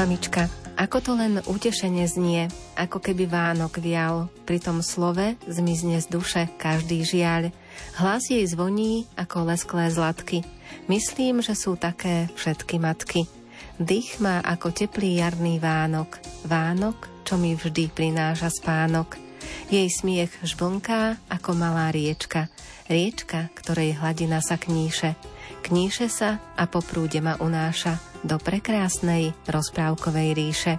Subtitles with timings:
[0.00, 0.48] Mamička,
[0.80, 6.48] ako to len utešenie znie, ako keby Vánok vial, pri tom slove zmizne z duše
[6.56, 7.52] každý žiaľ.
[8.00, 10.40] Hlas jej zvoní ako lesklé zlatky.
[10.88, 13.28] Myslím, že sú také všetky matky.
[13.76, 16.16] Dých má ako teplý jarný Vánok.
[16.48, 19.20] Vánok, čo mi vždy prináša spánok.
[19.68, 22.48] Jej smiech žblnká ako malá riečka.
[22.88, 25.12] Riečka, ktorej hladina sa kníše.
[25.60, 30.74] Kníše sa a po prúde ma unáša do prekrásnej rozprávkovej ríše.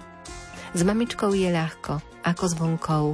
[0.72, 3.06] S mamičkou je ľahko, ako s vlnkou.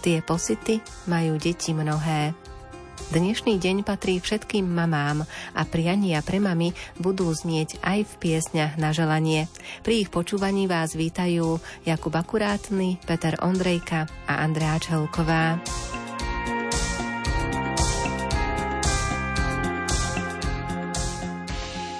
[0.00, 2.32] Tie posity majú deti mnohé.
[3.10, 8.94] Dnešný deň patrí všetkým mamám a priania pre mami budú znieť aj v piesňach na
[8.94, 9.50] želanie.
[9.82, 15.58] Pri ich počúvaní vás vítajú Jakub Akurátny, Peter Ondrejka a Andrea Čelková.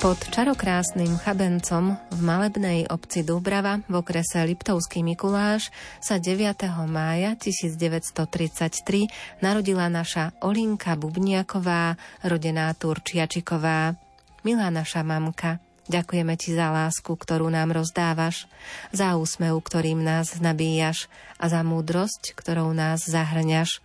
[0.00, 5.68] Pod čarokrásnym chabencom v malebnej obci Dubrava v okrese Liptovský Mikuláš
[6.00, 6.40] sa 9.
[6.88, 9.12] mája 1933
[9.44, 14.00] narodila naša Olinka Bubniaková, rodená Turčiačiková.
[14.40, 15.60] Milá naša mamka,
[15.92, 18.48] ďakujeme ti za lásku, ktorú nám rozdávaš,
[18.96, 23.84] za úsmev, ktorým nás nabíjaš a za múdrosť, ktorou nás zahrňaš.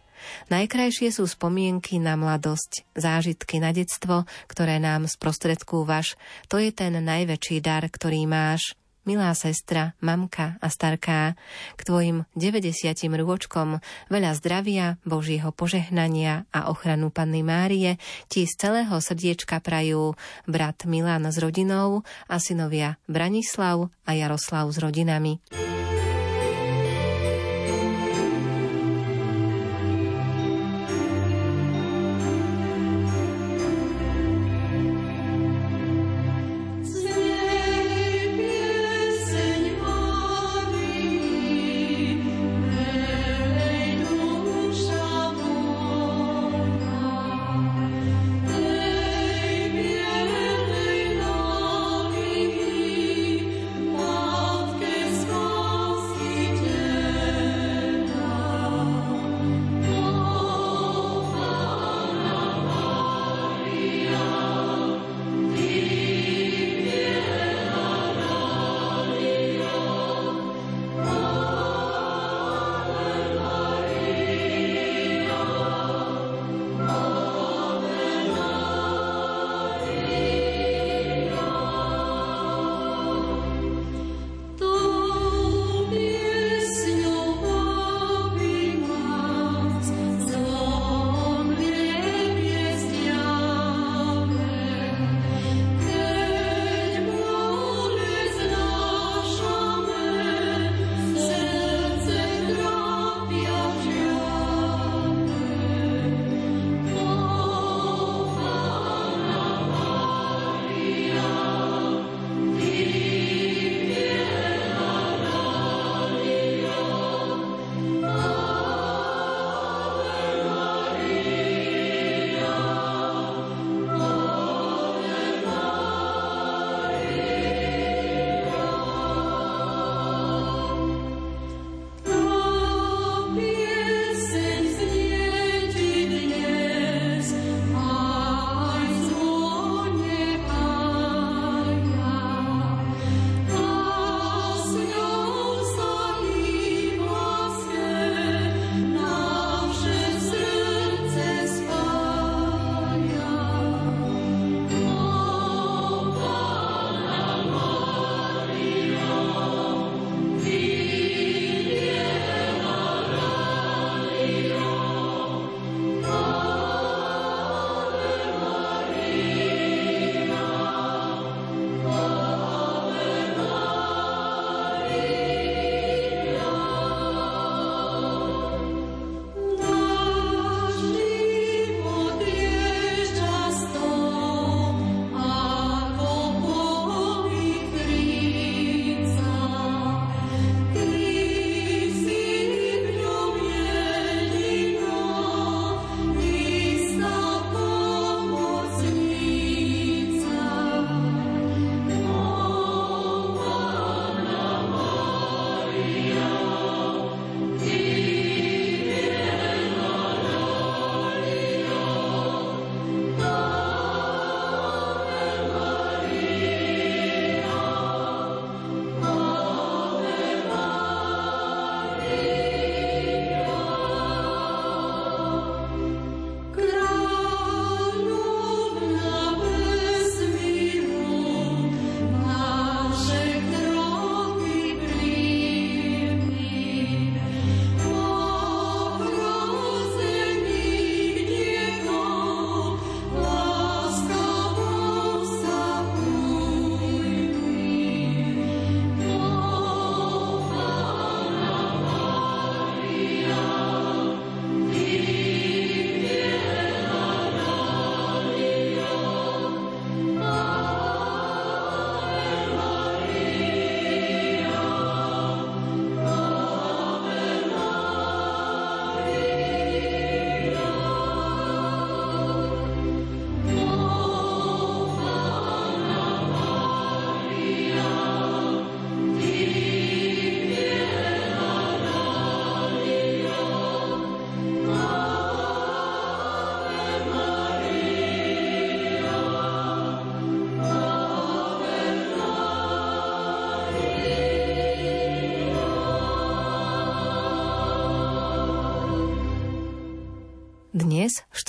[0.50, 6.18] Najkrajšie sú spomienky na mladosť, zážitky na detstvo, ktoré nám sprostredkúvaš.
[6.50, 8.76] To je ten najväčší dar, ktorý máš.
[9.06, 11.38] Milá sestra, mamka a starká,
[11.78, 12.74] k tvojim 90
[13.22, 13.78] rôčkom
[14.10, 18.02] veľa zdravia, Božieho požehnania a ochranu Panny Márie
[18.34, 20.18] ti z celého srdiečka prajú
[20.50, 25.38] brat Milan s rodinou a synovia Branislav a Jaroslav s rodinami.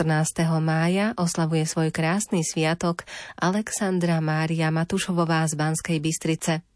[0.06, 0.62] 14.
[0.62, 3.02] mája, oslavuje svoj krásny sviatok
[3.42, 6.75] Alexandra Mária Matušovová z Banskej Bystrice.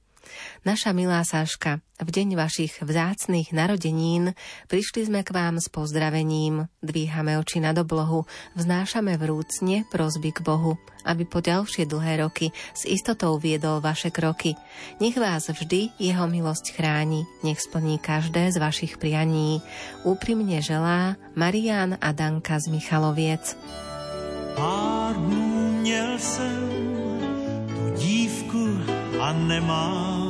[0.60, 4.36] Naša milá Saška, v deň vašich vzácných narodenín
[4.68, 6.68] prišli sme k vám s pozdravením.
[6.84, 8.28] Dvíhame oči nad oblohu,
[8.60, 10.76] vznášame vrúcne prosby k Bohu,
[11.08, 14.52] aby po ďalšie dlhé roky s istotou viedol vaše kroky.
[15.00, 19.64] Nech vás vždy jeho milosť chráni, nech splní každé z vašich prianí.
[20.04, 23.56] Úprimne želá Marián a Danka z Michaloviec.
[24.60, 26.68] Pár dnů měl jsem
[27.64, 28.64] tu dívku
[29.24, 30.29] a nemám.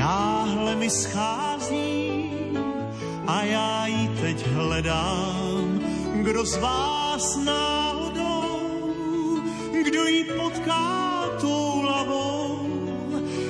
[0.00, 2.30] Náhle mi schází
[3.26, 5.80] a já ji teď hledám.
[6.22, 8.70] Kdo z vás náhodou,
[9.84, 12.68] kdo ji potká tou lavou,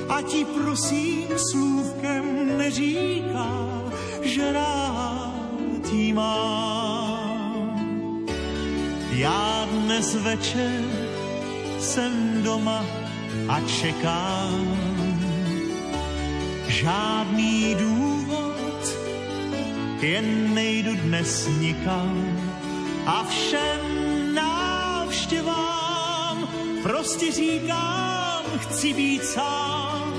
[0.09, 3.47] a ti prosím slůvkem neříká,
[4.21, 7.77] že rád jí mám.
[9.11, 10.83] Já dnes večer
[11.79, 12.85] jsem doma
[13.49, 14.90] a čekám.
[16.71, 18.97] Žádný důvod,
[20.01, 22.39] jen nejdu dnes nikam
[23.05, 23.81] a všem
[24.35, 25.81] návštěvám
[26.83, 30.13] prostě říkám, chci být sám.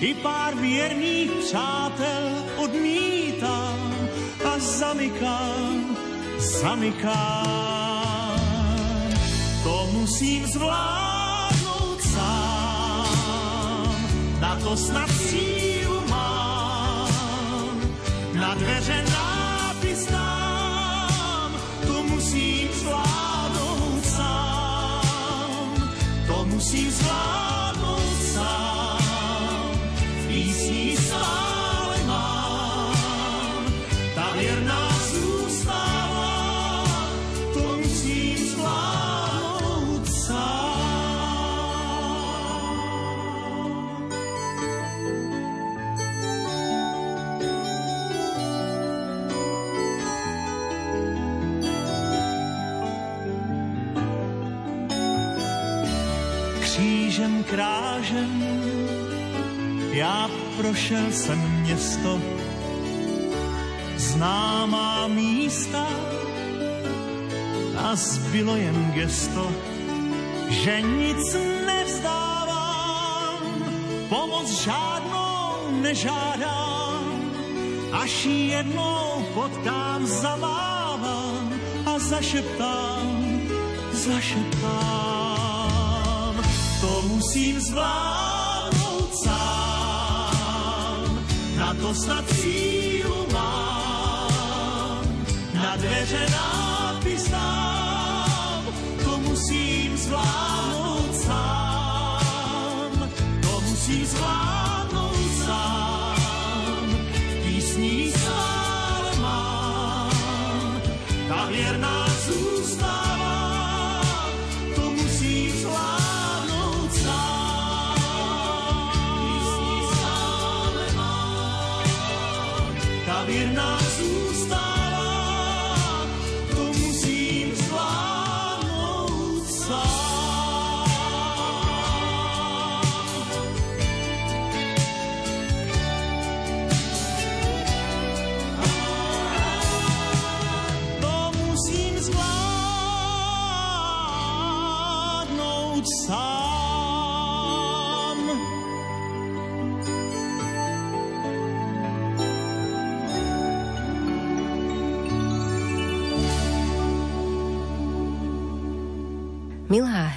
[0.00, 4.08] I pár věrných přátel odmítám
[4.44, 5.96] a zamykám,
[6.60, 8.40] zamykám.
[9.62, 12.00] To musím zvládnout
[14.40, 15.53] na to snad mám.
[18.44, 25.90] Na dveře nápis dám, to musím zvládnout sám.
[26.26, 27.33] To musím zvládnout
[60.64, 62.20] prošel jsem město,
[63.96, 65.86] známá místa
[67.76, 69.52] a zbylo jen gesto,
[70.48, 73.40] že nic nevzdávám,
[74.08, 77.04] pomoc žádnou nežádám,
[77.92, 81.52] až jednou potkám, zamávám
[81.86, 83.40] a zašeptám,
[83.92, 85.34] zašeptám.
[86.80, 88.33] To musím zvládnout
[91.80, 95.04] to snad sílu mám,
[95.54, 98.64] na dveře nápis dám,
[99.04, 103.10] to musím zvládnout sám.
[103.42, 106.98] To musím zvládnout sám,
[107.44, 110.80] písní stále mám,
[111.28, 112.13] ta věrná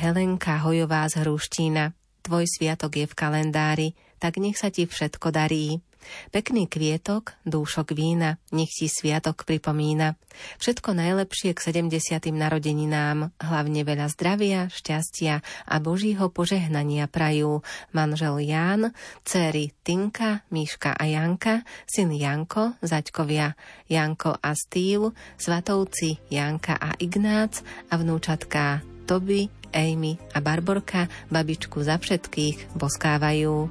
[0.08, 1.92] Helenka Hojová z Hruštína,
[2.24, 3.88] tvoj sviatok je v kalendári,
[4.24, 5.84] tak nech sa ti všetko darí.
[6.32, 10.16] Pekný kvietok, dúšok vína, nech ti sviatok pripomína.
[10.64, 12.24] Všetko najlepšie k 70.
[12.32, 17.60] narodeninám, hlavne veľa zdravia, šťastia a Božího požehnania prajú
[17.92, 18.96] manžel Ján,
[19.28, 23.60] céry Tinka, Míška a Janka, syn Janko, zaťkovia
[23.92, 27.60] Janko a Steve, svatovci Janka a Ignác
[27.92, 33.68] a vnúčatká Toby, Amy a Barborka babičku za všetkých boskávajú.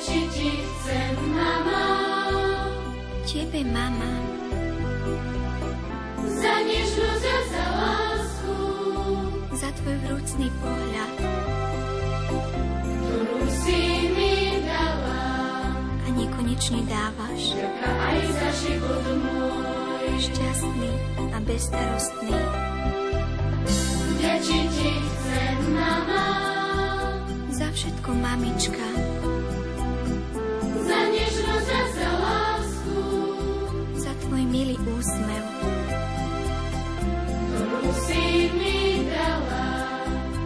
[0.00, 1.84] Ti chcem, mama.
[3.28, 4.12] Tebe, mama.
[6.24, 8.56] Za nežnosť a za lásku.
[9.54, 11.14] Za tvoj vrúcný pohľad.
[12.80, 13.80] Ktorú si
[14.16, 15.22] mi dala.
[15.76, 17.54] A nekonečne dávaš.
[17.54, 19.70] Ďaká aj za život môj.
[20.20, 20.92] šťastný
[21.32, 22.36] a bezstarostný.
[24.20, 26.24] Vďačiť ti chcem, mama,
[27.48, 28.86] Za všetko, mamička,
[30.84, 33.00] za nežnosť a za lásku,
[33.96, 35.44] za tvoj milý úsmev,
[37.48, 39.64] ktorú si mi dala.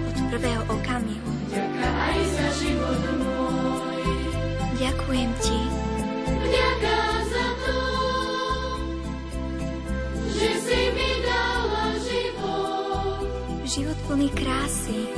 [0.07, 1.31] od prvého okamihu.
[1.51, 4.07] Vďaka aj za život môj,
[4.79, 5.61] Ďakujem ti,
[6.31, 7.79] vďaka za to,
[10.31, 11.14] že si mi.
[13.75, 15.11] Život plný krásy,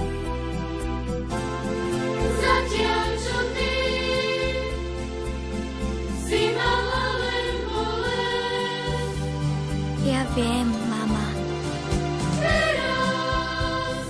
[2.40, 3.76] Zatiaľ, čo ty
[6.24, 9.20] si mala len bolesť,
[10.08, 11.28] ja viem, mama,
[12.40, 14.08] teraz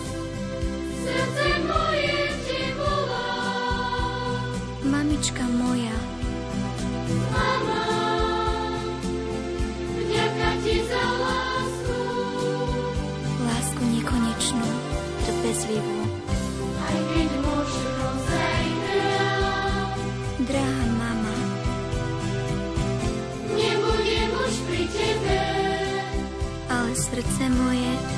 [0.95, 3.35] srdce moje ti volá.
[4.87, 5.66] mamička moja,
[27.53, 28.17] vo mne.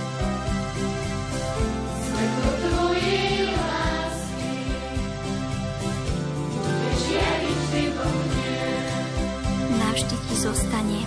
[9.78, 11.00] navždy ti zostane.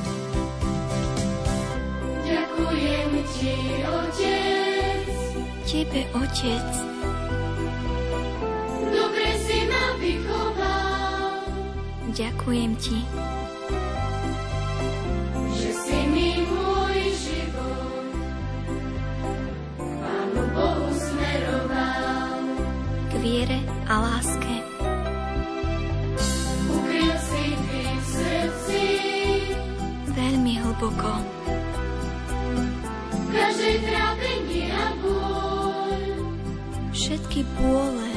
[2.28, 3.56] Ďakujem ti,
[3.88, 5.08] Otec,
[5.64, 6.70] Tebe, Otec,
[8.92, 11.48] dobre si ma vychoval,
[12.12, 13.00] ďakujem ti,
[15.56, 16.81] že si mi môj
[23.42, 24.54] viere a láske,
[26.70, 28.86] Ukryl si ty v srdci.
[30.14, 31.14] Veľmi hlboko,
[33.34, 36.02] každej trápenie a bôľ
[36.94, 38.12] všetky bôle,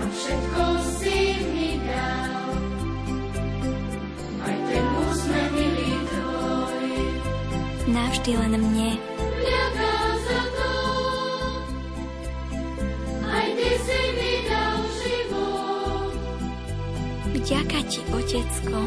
[0.00, 0.64] a všetko
[0.96, 1.18] si
[1.52, 2.40] mi dal.
[4.48, 6.88] Aj ten úsmev milý tvoj,
[7.92, 8.90] navždy len mne,
[17.96, 18.80] ti, Otecko,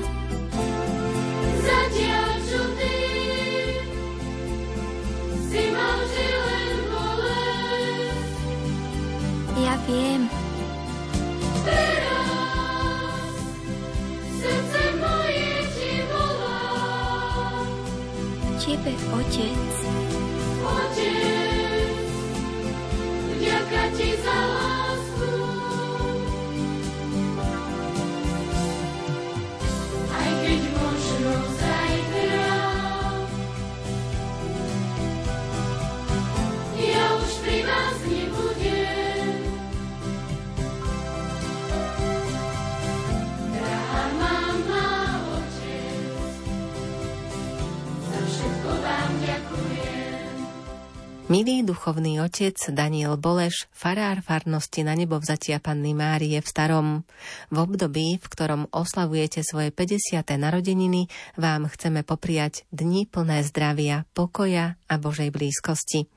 [51.30, 57.06] Milý duchovný otec Daniel Boleš, farár farnosti na nebo vzatia Panny Márie v Starom.
[57.54, 60.26] V období, v ktorom oslavujete svoje 50.
[60.26, 61.06] narodeniny,
[61.38, 66.10] vám chceme popriať dni plné zdravia, pokoja a Božej blízkosti.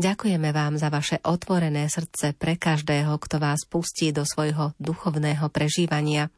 [0.00, 6.32] Ďakujeme vám za vaše otvorené srdce pre každého, kto vás pustí do svojho duchovného prežívania.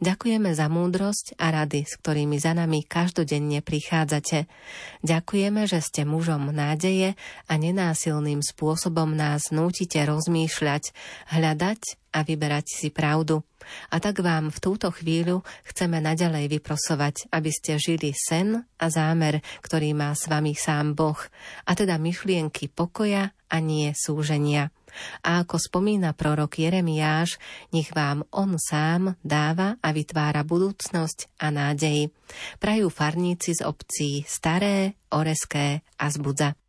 [0.00, 4.50] Ďakujeme za múdrosť a rady, s ktorými za nami každodenne prichádzate.
[5.04, 7.14] Ďakujeme, že ste mužom nádeje
[7.46, 10.92] a nenásilným spôsobom nás nútite rozmýšľať,
[11.32, 11.80] hľadať
[12.12, 13.40] a vyberať si pravdu.
[13.90, 19.40] A tak vám v túto chvíľu chceme naďalej vyprosovať, aby ste žili sen a zámer,
[19.62, 21.18] ktorý má s vami sám Boh,
[21.66, 24.72] a teda myšlienky pokoja a nie súženia.
[25.24, 27.40] A ako spomína prorok Jeremiáš,
[27.72, 32.12] nech vám on sám dáva a vytvára budúcnosť a nádej.
[32.60, 36.61] Prajú farníci z obcí Staré, Oreské a Zbudza.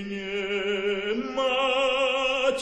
[0.00, 2.58] Pri mne mať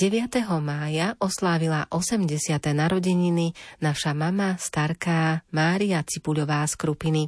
[0.00, 0.32] 9.
[0.64, 2.24] mája oslávila 80.
[2.72, 3.52] narodeniny
[3.84, 7.22] naša mama, starká Mária Cipuľová z Krupiny.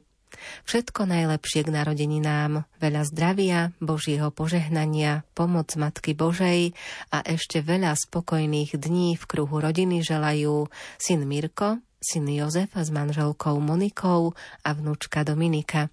[0.65, 6.73] Všetko najlepšie k narodeninám, veľa zdravia, Božieho požehnania, pomoc Matky Božej
[7.13, 13.53] a ešte veľa spokojných dní v kruhu rodiny želajú syn Mirko, syn Jozef s manželkou
[13.61, 14.33] Monikou
[14.65, 15.93] a vnúčka Dominika.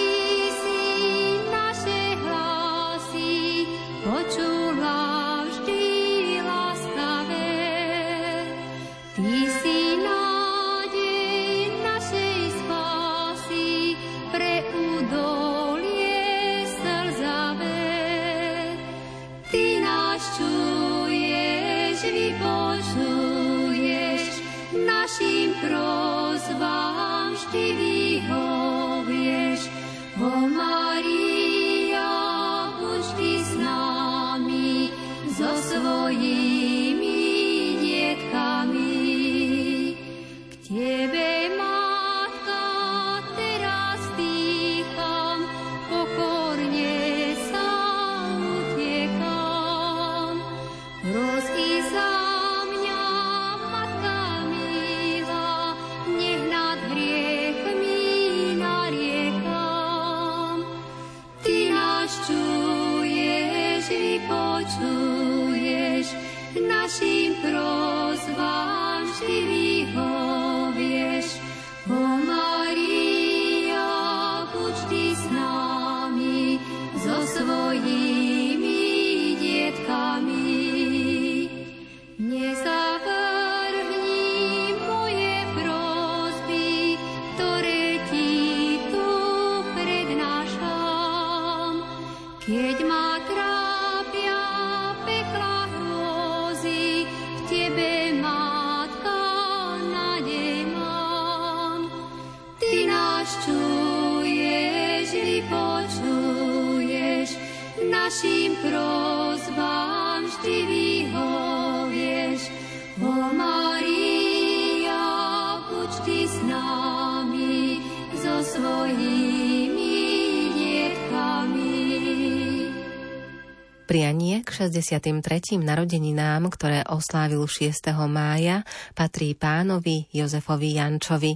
[124.61, 125.57] 63.
[125.57, 127.97] narodeninám, ktoré oslávil 6.
[128.05, 128.61] mája,
[128.93, 131.33] patrí pánovi Jozefovi Jančovi.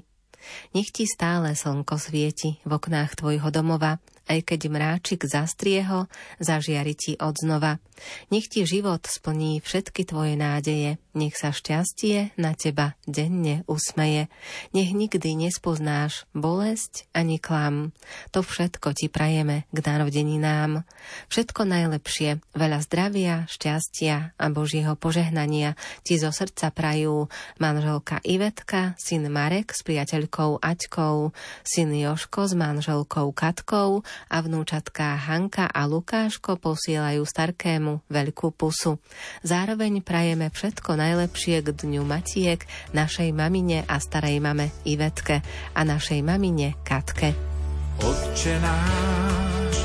[0.78, 3.98] Nech ti stále slnko svieti v oknách tvojho domova,
[4.30, 6.06] aj keď mráčik zastrieho,
[6.38, 7.82] zažiari ti odznova.
[8.34, 14.28] Nech ti život splní všetky tvoje nádeje, nech sa šťastie na teba denne usmeje.
[14.76, 17.96] Nech nikdy nespoznáš bolesť ani klam.
[18.36, 20.84] To všetko ti prajeme k narodeninám.
[21.32, 27.32] Všetko najlepšie, veľa zdravia, šťastia a Božieho požehnania ti zo srdca prajú
[27.64, 31.32] manželka Ivetka, syn Marek s priateľkou Aťkou,
[31.64, 38.98] syn Joško s manželkou Katkou a vnúčatká Hanka a Lukáško posielajú starkému veľkú pusu.
[39.46, 46.26] Zároveň prajeme všetko najlepšie k Dňu Matiek našej mamine a starej mame Ivetke a našej
[46.26, 47.36] mamine Katke.
[48.02, 49.76] Otče náš,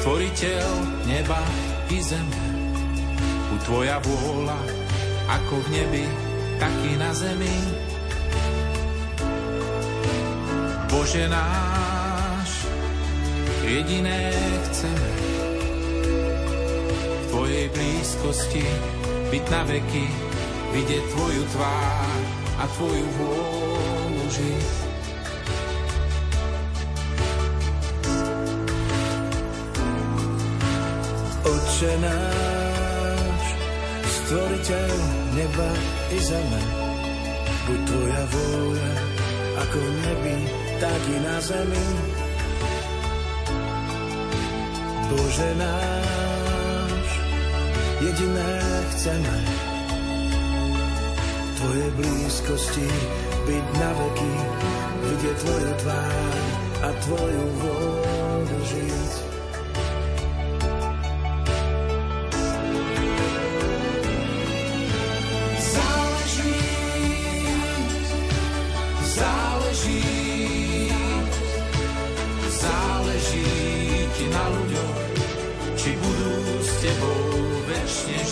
[0.00, 0.68] stvoriteľ
[1.04, 1.42] neba
[1.92, 2.44] i zeme,
[3.52, 4.60] u Tvoja vôľa,
[5.28, 6.04] ako v nebi,
[6.56, 7.56] tak i na zemi.
[10.88, 12.50] Bože náš,
[13.64, 14.32] jediné
[14.68, 15.31] chceme,
[17.32, 18.60] Tvojej blízkosti
[19.32, 20.04] byť na veky,
[20.76, 22.20] vidieť Tvoju tvár
[22.60, 24.68] a Tvoju vôľu žiť.
[31.40, 33.44] Oče náš,
[34.04, 34.92] stvoriteľ
[35.32, 35.70] neba
[36.12, 36.62] i zeme,
[37.64, 38.92] buď Tvoja vôľa,
[39.56, 40.36] ako v nebi,
[40.84, 41.86] tak i na zemi.
[45.08, 46.31] Bože náš,
[48.02, 48.52] jediné
[48.90, 49.36] chceme
[51.62, 52.88] Tvoje blízkosti
[53.46, 54.34] byť na veky,
[55.06, 56.34] vidieť Tvoju tvár
[56.82, 59.32] a Tvoju vôľu žiť.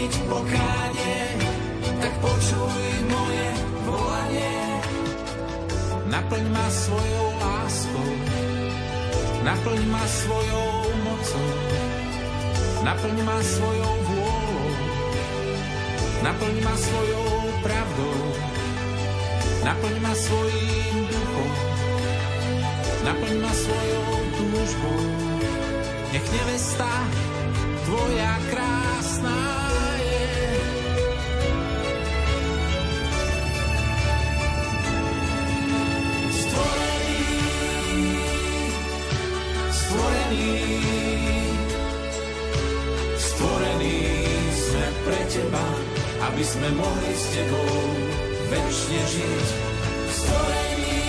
[0.00, 1.20] činiť pokánie,
[2.00, 2.80] tak počuj
[3.12, 3.48] moje
[3.84, 4.56] volanie.
[6.08, 8.12] Naplň ma svojou láskou,
[9.44, 10.72] naplň ma svojou
[11.04, 11.52] mocou,
[12.80, 14.72] naplň ma svojou vôľou,
[16.24, 17.28] naplň ma svojou
[17.60, 18.20] pravdou,
[19.68, 21.52] naplň ma svojím duchom,
[23.04, 25.02] naplň ma svojou túžbou.
[26.10, 26.90] Nech nevesta
[27.84, 29.59] tvoja krásna
[46.20, 47.72] aby sme mohli s Tebou
[48.52, 49.48] väčšine žiť.
[50.10, 51.00] Stvorení,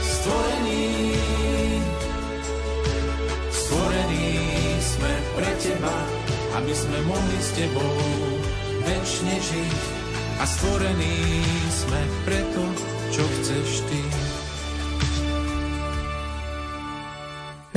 [0.00, 0.88] stvorení,
[3.52, 4.28] stvorení
[4.80, 5.96] sme pre Teba,
[6.56, 7.96] aby sme mohli s Tebou
[8.88, 9.80] väčšine žiť.
[10.40, 12.64] A stvorení sme preto,
[13.12, 14.19] čo chceš Ty.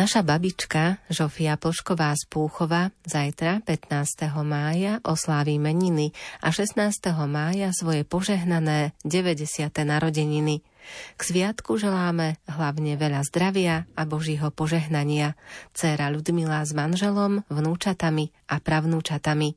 [0.04, 4.36] Naša babička Žofia Plšková z Púchova zajtra 15.
[4.44, 6.12] mája osláví meniny
[6.44, 6.92] a 16.
[7.24, 9.48] mája svoje požehnané 90.
[9.72, 10.60] narodeniny.
[11.16, 15.39] K sviatku želáme hlavne veľa zdravia a Božího požehnania.
[15.72, 19.56] Céra Ľudmila s manželom, vnúčatami a pravnúčatami.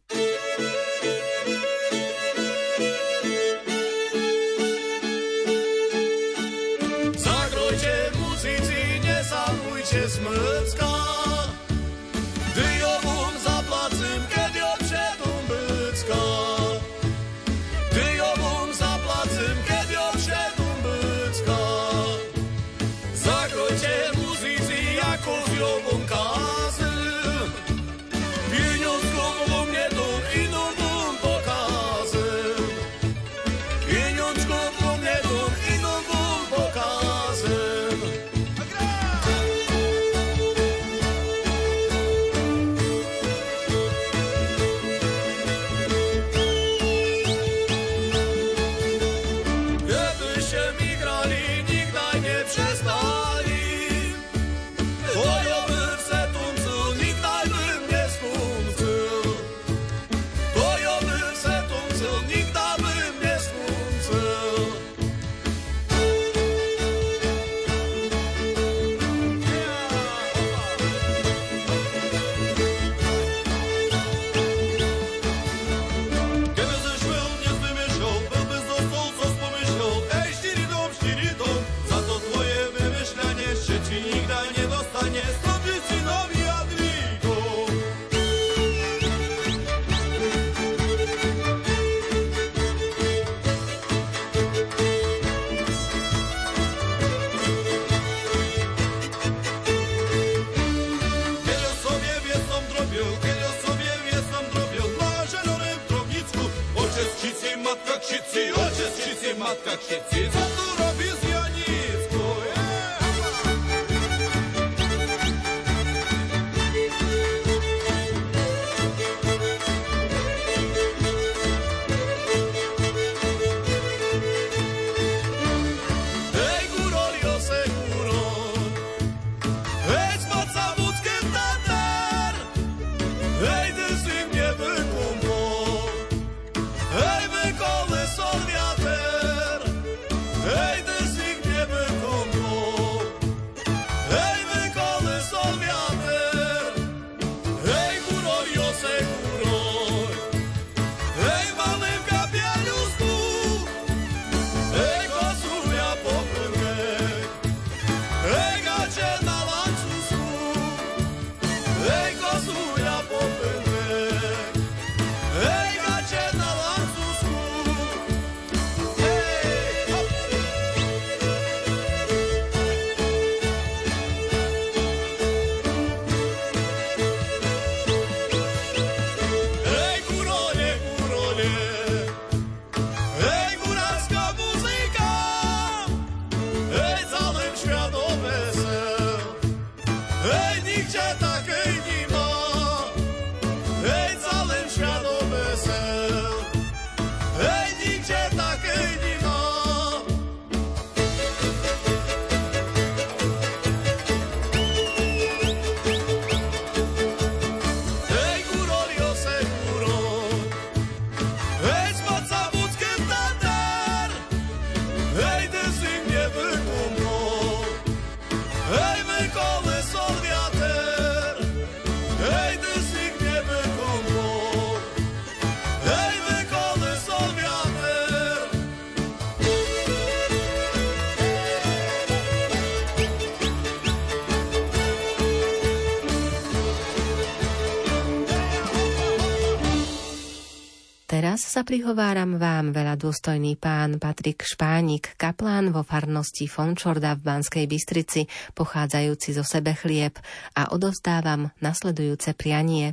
[241.56, 248.28] Sa prihováram vám, veľa dôstojný pán Patrik Špánik, kaplán vo farnosti Fončorda v Banskej Bystrici,
[248.52, 250.20] pochádzajúci zo sebe chlieb
[250.52, 252.92] a odovzdávam nasledujúce prianie.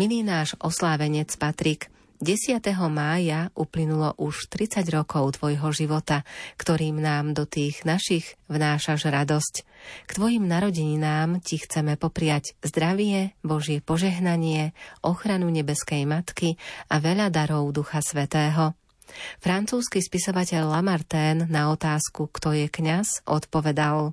[0.00, 2.58] Milý náš oslávenec Patrik, 10.
[2.90, 6.26] mája uplynulo už 30 rokov tvojho života,
[6.58, 9.54] ktorým nám do tých našich vnášaš radosť.
[10.04, 14.74] K tvojim narodeninám ti chceme popriať zdravie, Božie požehnanie,
[15.06, 16.58] ochranu nebeskej Matky
[16.90, 18.74] a veľa darov Ducha Svetého.
[19.38, 24.10] Francúzsky spisovateľ Lamartine na otázku, kto je kňaz, odpovedal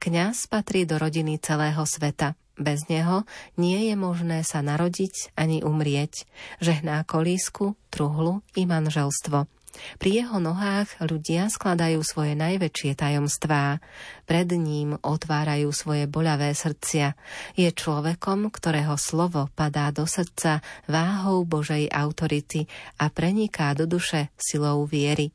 [0.00, 2.32] Kňaz patrí do rodiny celého sveta.
[2.60, 3.24] Bez neho
[3.56, 6.28] nie je možné sa narodiť ani umrieť.
[6.60, 9.48] Žehná kolísku, truhlu i manželstvo.
[9.96, 13.80] Pri jeho nohách ľudia skladajú svoje najväčšie tajomstvá.
[14.28, 17.14] Pred ním otvárajú svoje boľavé srdcia.
[17.56, 22.66] Je človekom, ktorého slovo padá do srdca váhou Božej autority
[23.00, 25.32] a preniká do duše silou viery.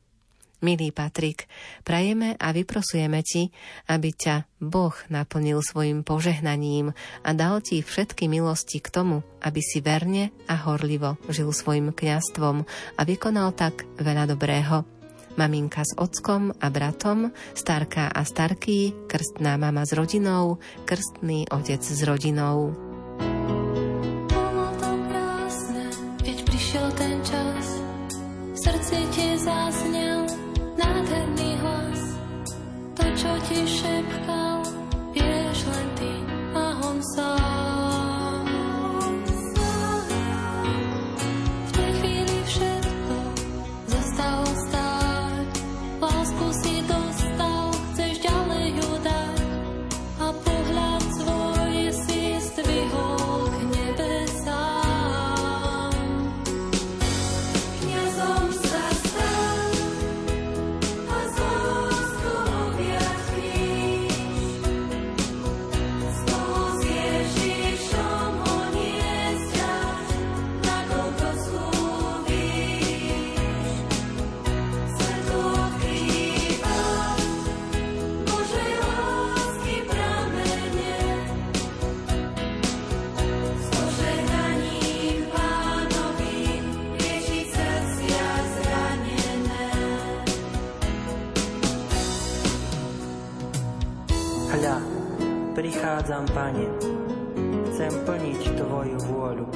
[0.66, 1.46] Milý Patrik,
[1.86, 3.54] prajeme a vyprosujeme ti,
[3.86, 6.90] aby ťa Boh naplnil svojim požehnaním
[7.22, 12.66] a dal ti všetky milosti k tomu, aby si verne a horlivo žil svojim kňastvom
[12.98, 14.82] a vykonal tak veľa dobrého.
[15.38, 22.02] Maminka s ockom a bratom, starka a starký, krstná mama s rodinou, krstný otec s
[22.02, 22.85] rodinou.
[33.26, 34.45] Čo ti šepkal,
[95.96, 96.68] prichádzam, Pane,
[97.72, 99.48] chcem plniť Tvoju vôľu.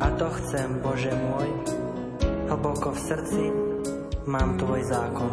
[0.00, 1.48] A to chcem, Bože môj,
[2.48, 3.44] hlboko v srdci
[4.24, 5.32] mám Tvoj zákon.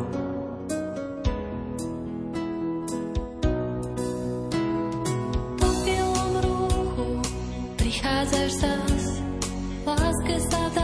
[5.56, 7.08] Po bielom rúchu
[7.80, 9.04] prichádzaš zas,
[9.88, 10.83] láske sa dávaš,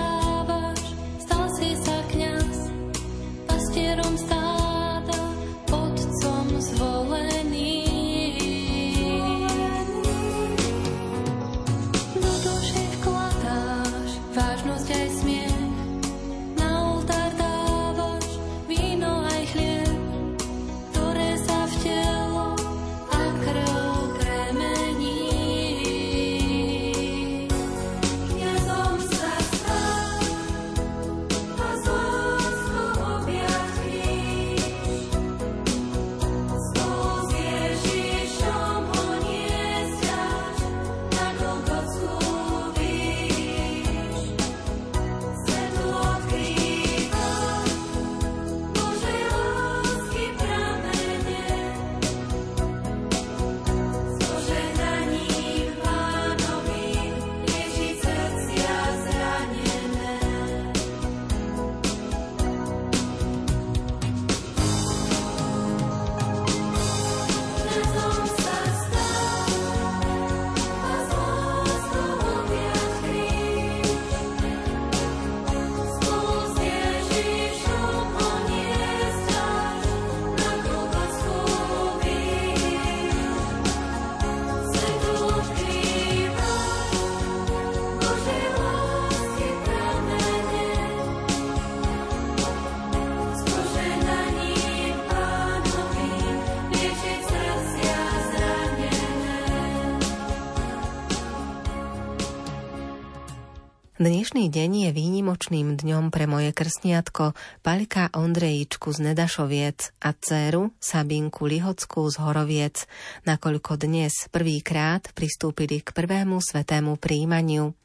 [104.00, 111.44] Dnešný deň je výnimočným dňom pre moje krstniatko Palika Ondrejičku z Nedašoviec a dceru Sabinku
[111.44, 112.88] Lihockú z Horoviec,
[113.28, 117.76] nakoľko dnes prvýkrát pristúpili k prvému svetému príjmaniu.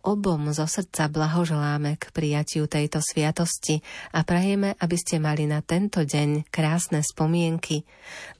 [0.00, 3.84] Obom zo srdca blahoželáme k prijatiu tejto sviatosti
[4.16, 7.84] a prajeme, aby ste mali na tento deň krásne spomienky.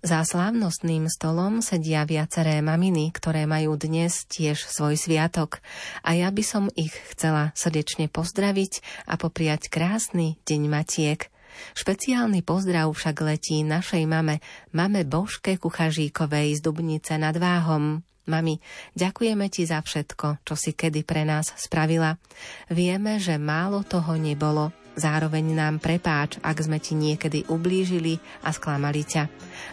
[0.00, 5.60] Za slávnostným stolom sedia viaceré maminy, ktoré majú dnes tiež svoj sviatok
[6.00, 11.28] a ja by som ich chcela srdečne pozdraviť a popriať krásny deň matiek.
[11.76, 18.06] Špeciálny pozdrav však letí našej mame, mame Božke Kuchažíkovej z Dubnice nad Váhom.
[18.28, 18.60] Mami,
[18.92, 22.20] ďakujeme ti za všetko, čo si kedy pre nás spravila.
[22.68, 29.02] Vieme, že málo toho nebolo, zároveň nám prepáč, ak sme ti niekedy ublížili a sklamali
[29.02, 29.24] ťa.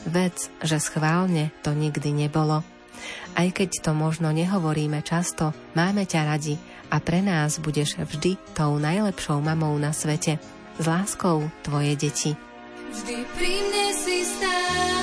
[0.08, 2.64] Vec, že schválne to nikdy nebolo.
[3.38, 6.58] Aj keď to možno nehovoríme často, máme ťa radi
[6.90, 10.42] a pre nás budeš vždy tou najlepšou mamou na svete.
[10.78, 12.34] S láskou tvoje deti.
[12.94, 14.97] Vždy pri mne si stále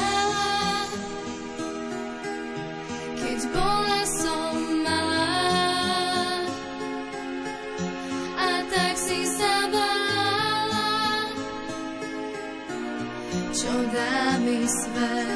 [14.94, 15.33] dá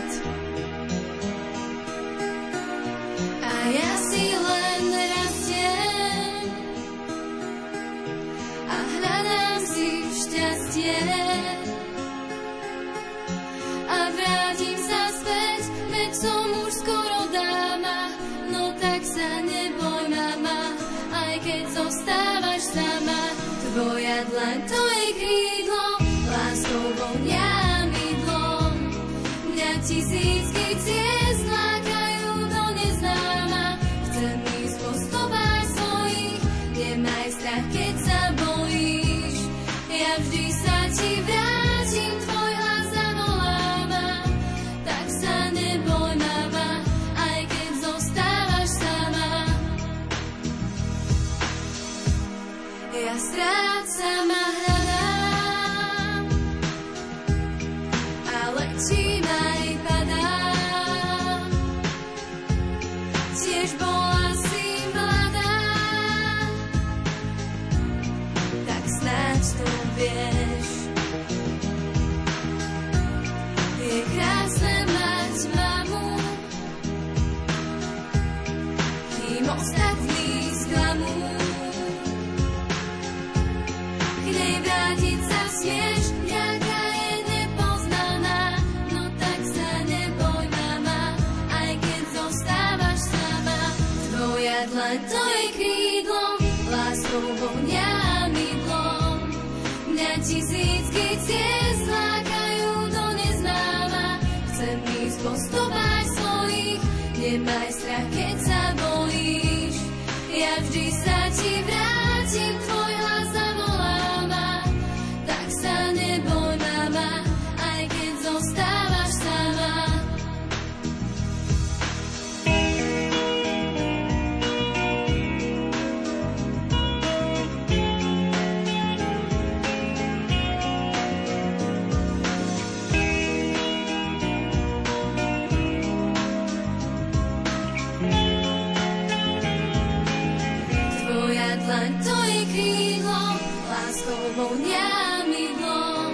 [141.88, 143.24] Dlaň to je krídlo,
[143.64, 146.12] láskou vonia mydlom.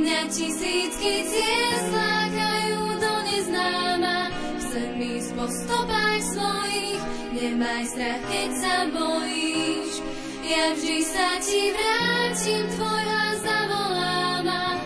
[0.00, 4.32] Mňa tisícky ciest lákajú do neznáma.
[4.64, 7.00] Chcem ísť po stopách svojich,
[7.36, 9.92] nemaj strach, keď sa bojíš.
[10.40, 14.80] Ja vždy sa ti vrátim, tvoj hlas zavoláma.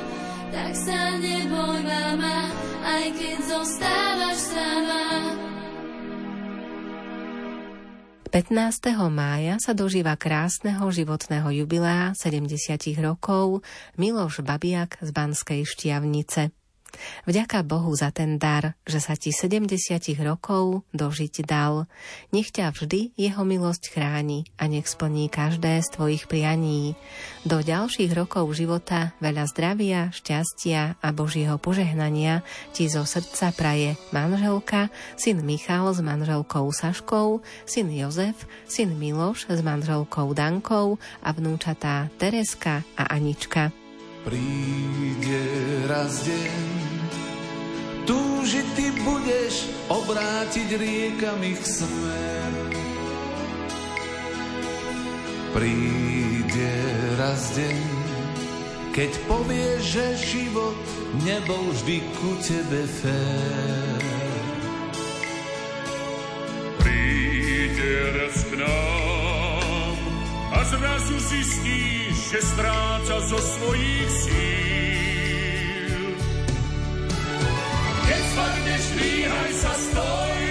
[0.50, 2.50] Tak sa neboj, mama,
[2.82, 5.47] aj keď zostávaš sama.
[8.28, 8.92] 15.
[9.08, 13.64] mája sa dožíva krásneho životného jubilea 70 rokov
[13.96, 16.57] Miloš Babiak z Banskej Štiavnice.
[17.26, 19.74] Vďaka Bohu za ten dar, že sa ti 70
[20.22, 21.90] rokov dožiť dal.
[22.30, 26.94] Nech ťa vždy jeho milosť chráni a nech splní každé z tvojich prianí.
[27.48, 32.46] Do ďalších rokov života veľa zdravia, šťastia a Božieho požehnania
[32.76, 39.60] ti zo srdca praje manželka, syn Michal s manželkou Saškou, syn Jozef, syn Miloš s
[39.64, 43.87] manželkou Dankou a vnúčatá Tereska a Anička.
[44.28, 45.40] Príde
[45.88, 46.60] raz deň,
[48.04, 52.52] túžiť ty budeš obrátiť riekami ich smer.
[55.56, 56.72] Príde
[57.16, 57.80] raz deň,
[58.92, 60.76] keď povieš, že život
[61.24, 64.04] nebol vždy ku tebe fér.
[66.76, 69.37] Príde raz k nám
[70.58, 76.02] a zrazu zistíš, že stráca zo svojich síl.
[78.10, 80.47] Keď spadneš, dvíhaj sa, stoj,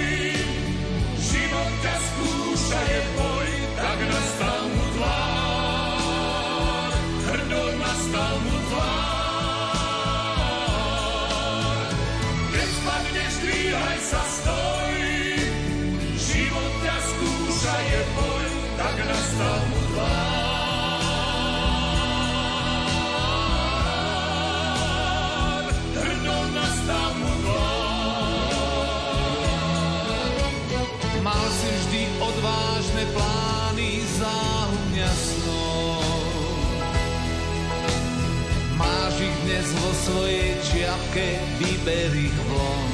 [39.88, 42.90] vo svojej čiapke, vyber ich von.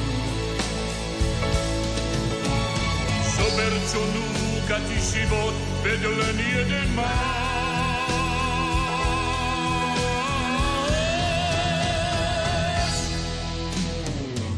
[3.34, 7.18] Zober, čo núka ti život, veď len jeden má.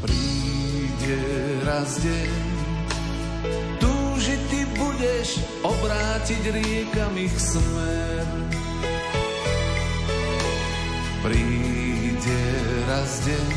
[0.05, 1.21] Príde
[1.65, 2.33] raz deň,
[3.81, 8.29] túžiť ty budeš obrátiť riekam ich smer.
[11.25, 11.76] Príde
[12.97, 13.53] raz deň,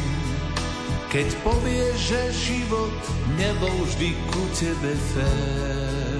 [1.08, 2.22] keď povieš, že
[2.52, 3.00] život
[3.40, 6.20] nebol vždy ku tebe fér.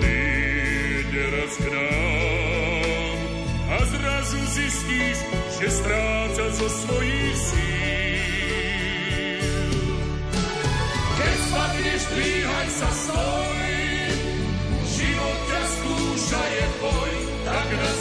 [0.00, 3.20] Príde raz k nám
[3.68, 5.18] a zrazu zistíš,
[5.60, 8.80] že stráca zo svojich síl.
[11.20, 13.68] Keď spadneš, dvíhaj sa, stoj,
[14.88, 17.12] život ťa skúša, je boj,
[17.44, 17.99] tak nastal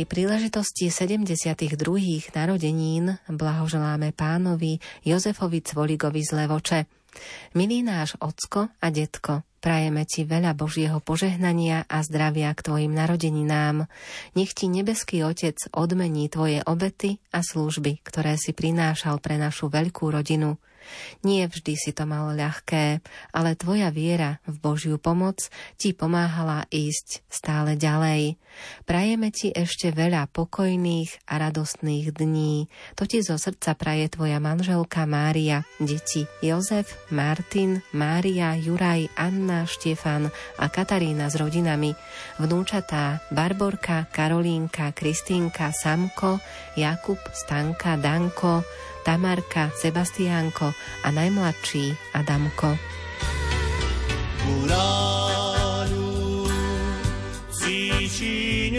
[0.00, 1.76] Pri príležitosti 72.
[2.32, 6.80] narodenín blahoželáme pánovi Jozefovi Cvoligovi z Levoče.
[7.52, 13.92] Milý náš ocko a detko, prajeme ti veľa Božieho požehnania a zdravia k tvojim narodeninám.
[14.40, 20.08] Nech ti nebeský Otec odmení tvoje obety a služby, ktoré si prinášal pre našu veľkú
[20.08, 20.56] rodinu.
[21.26, 23.02] Nie vždy si to malo ľahké,
[23.34, 28.40] ale tvoja viera v Božiu pomoc ti pomáhala ísť stále ďalej.
[28.84, 32.66] Prajeme ti ešte veľa pokojných a radostných dní.
[32.98, 40.28] To ti zo srdca praje tvoja manželka Mária, deti Jozef, Martin, Mária, Juraj, Anna, Štefan
[40.58, 41.94] a Katarína s rodinami,
[42.42, 46.42] vnúčatá Barborka, Karolínka, Kristínka, Samko,
[46.74, 48.66] Jakub, Stanka, Danko,
[49.02, 52.78] Tamarka, Sebastiánko a najmladší Adamko.
[54.48, 56.10] Uráňu
[57.50, 58.74] cíči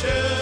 [0.00, 0.37] future.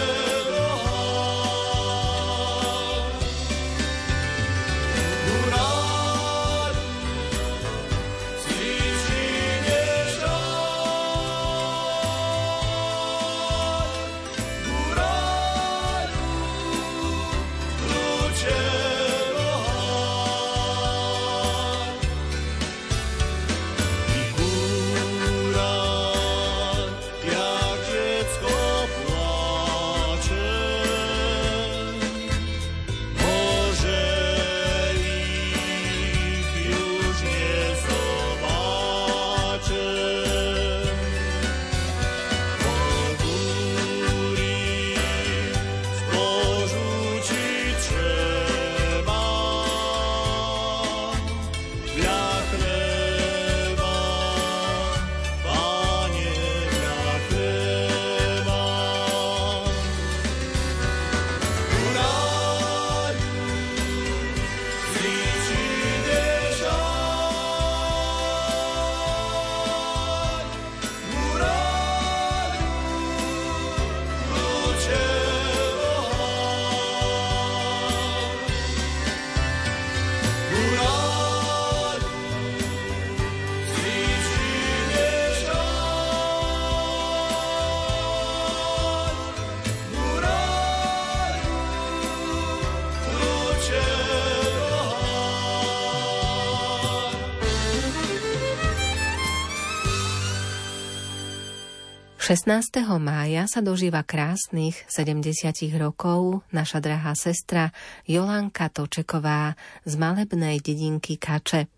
[102.27, 102.83] 16.
[102.99, 105.47] mája sa dožíva krásnych 70
[105.79, 107.71] rokov naša drahá sestra
[108.03, 109.55] Jolanka Točeková
[109.87, 111.71] z malebnej dedinky Kače.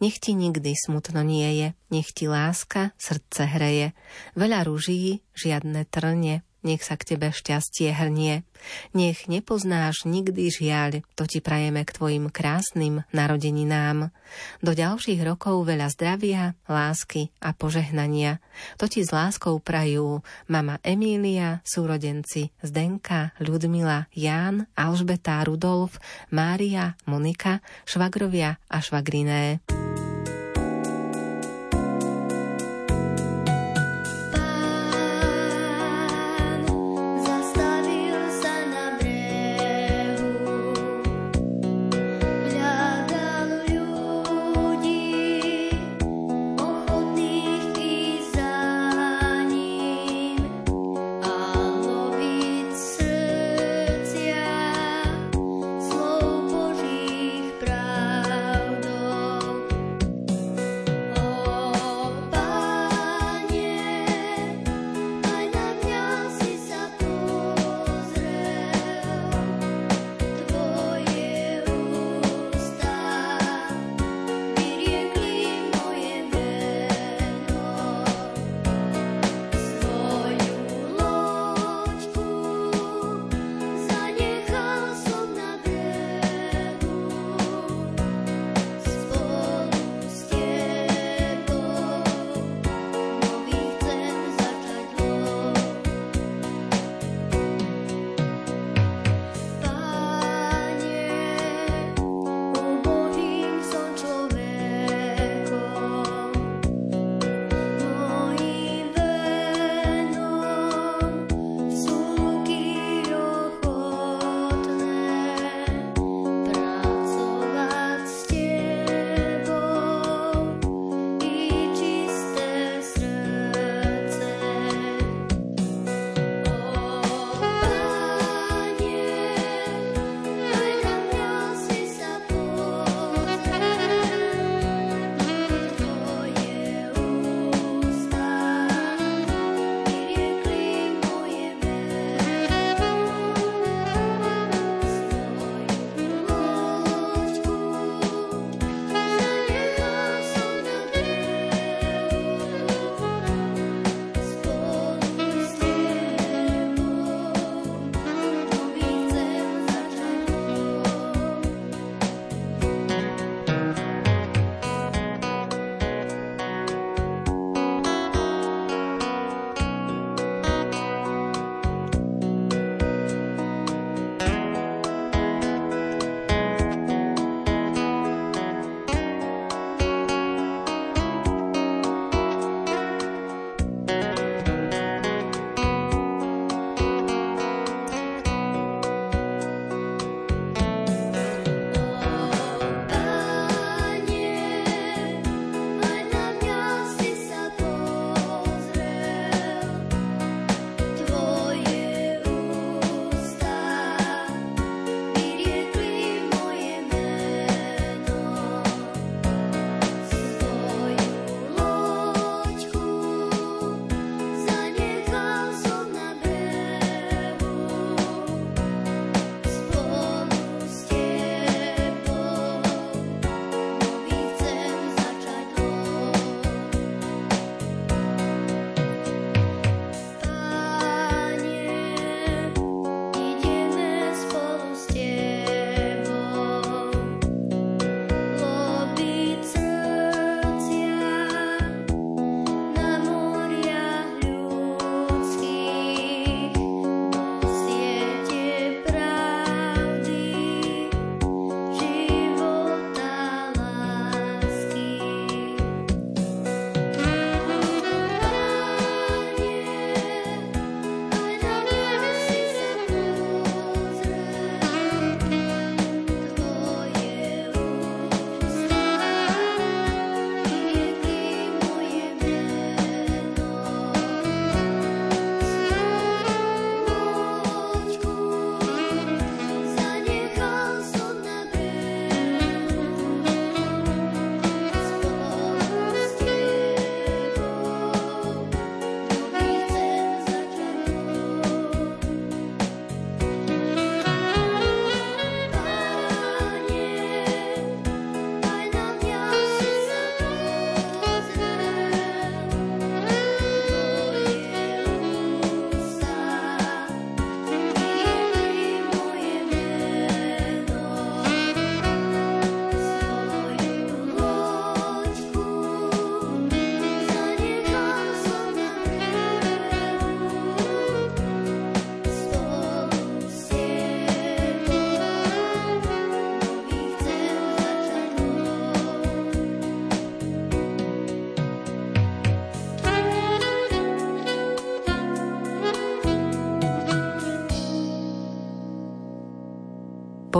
[0.00, 3.92] Nech ti nikdy smutno nie je, nech ti láska srdce hreje.
[4.32, 8.46] Veľa ruží, žiadne trne, nech sa k tebe šťastie hrnie.
[8.94, 14.14] Nech nepoznáš nikdy žiaľ, to ti prajeme k tvojim krásnym narodeninám.
[14.62, 18.38] Do ďalších rokov veľa zdravia, lásky a požehnania.
[18.78, 25.98] To ti s láskou prajú mama Emília, súrodenci Zdenka, Ľudmila, Ján, Alžbeta, Rudolf,
[26.30, 29.81] Mária, Monika, švagrovia a švagriné.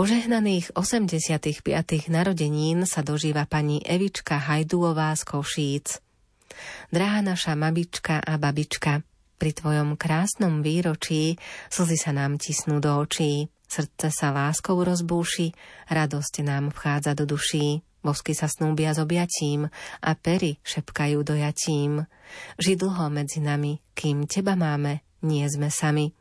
[0.03, 1.63] Požehnaných 85.
[2.11, 6.03] narodenín sa dožíva pani Evička Hajduová z Košíc.
[6.91, 8.99] Drahá naša mamička a babička,
[9.39, 11.39] pri tvojom krásnom výročí
[11.71, 15.55] slzy sa nám tisnú do očí, srdce sa láskou rozbúši,
[15.87, 17.79] radosť nám vchádza do duší.
[18.03, 19.71] Vosky sa snúbia s objatím
[20.03, 22.03] a pery šepkajú dojatím.
[22.59, 26.11] Ži dlho medzi nami, kým teba máme, nie sme sami.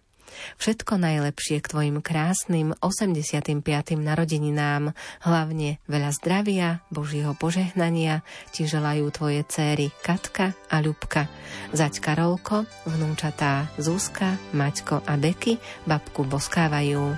[0.59, 3.63] Všetko najlepšie k tvojim krásnym 85.
[3.99, 11.29] narodeninám, hlavne veľa zdravia, Božieho požehnania ti želajú tvoje céry Katka a Ľubka,
[11.77, 17.15] zať Karolko, vnúčatá Zuzka, Maťko a Beky babku boskávajú.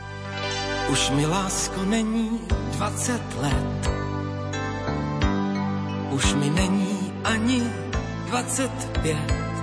[0.93, 2.45] Už mi lásko není
[2.77, 3.81] 20 let,
[6.13, 7.65] už mi není ani
[8.29, 9.54] 25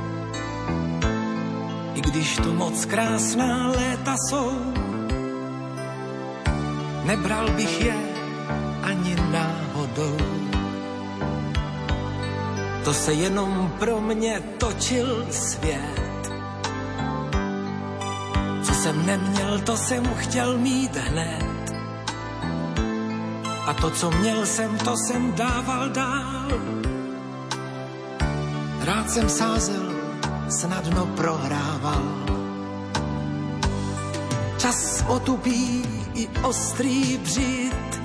[2.01, 4.51] když tu moc krásná léta jsou,
[7.03, 7.95] nebral bych je
[8.83, 10.17] ani náhodou.
[12.83, 16.31] To se jenom pro mě točil svět.
[18.63, 21.73] Co jsem neměl, to jsem chtěl mít hned.
[23.65, 26.51] A to, co měl jsem, to jsem dával dál.
[28.81, 29.90] Rád jsem sázel
[30.51, 32.03] snadno prohrával.
[34.57, 35.83] Čas otupí
[36.13, 38.01] i ostrý břit,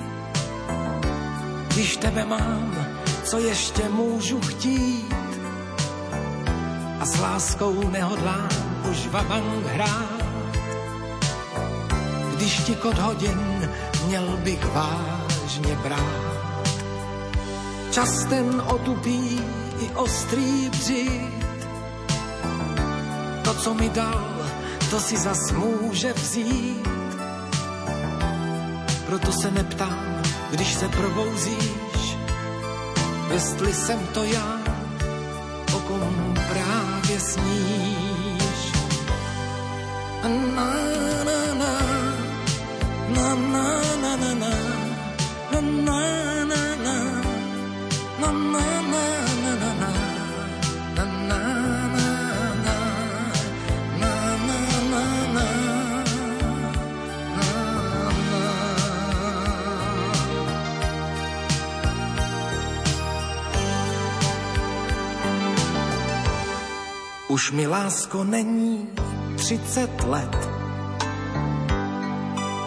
[1.67, 2.75] když tebe mám,
[3.23, 5.13] co ještě můžu chtít.
[6.99, 8.49] A s láskou nehodlám
[8.91, 10.23] už vabank hrát.
[12.35, 13.69] Když ti kod hodin
[14.05, 16.37] měl bych vážně brát.
[17.91, 19.41] Čas ten otupí
[19.79, 21.36] i ostrý břit,
[23.47, 24.27] to, co mi dal,
[24.91, 26.87] to si zas může vzít.
[29.05, 30.21] Proto se neptám,
[30.51, 32.17] když se probouzíš,
[33.33, 34.59] jestli jsem to já,
[35.75, 37.96] o kom právě sníš.
[67.47, 68.89] Už mi lásko není
[69.35, 70.35] 30 let.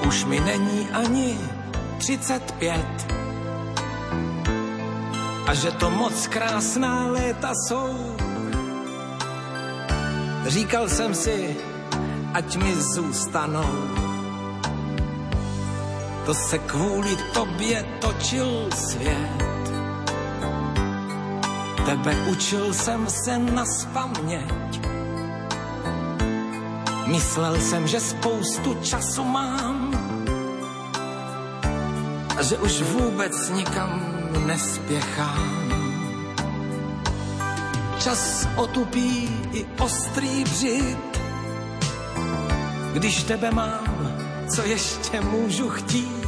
[0.09, 1.39] Už mi není ani
[1.99, 2.81] 35.
[5.47, 8.17] A že to moc krásná léta jsou.
[10.47, 11.57] Říkal jsem si,
[12.35, 13.75] ať mi zůstanou.
[16.27, 19.50] To se kvůli tobě točil svět.
[21.91, 24.81] Tebe učil jsem se na spaměť.
[27.07, 29.91] Myslel jsem, že spoustu času mám
[32.41, 34.01] že už vůbec nikam
[34.47, 35.73] nespěchám.
[37.99, 41.21] Čas otupí i ostrý břit,
[42.93, 44.15] když tebe mám,
[44.55, 46.27] co ještě můžu chtít.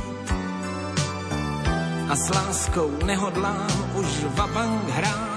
[2.11, 5.32] A s láskou nehodlám už vabank hrát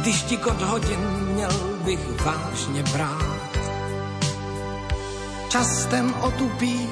[0.00, 1.00] když ti kod hodin
[1.32, 1.52] měl
[1.84, 3.40] bych vážně brát.
[5.48, 6.88] Čas ten otupí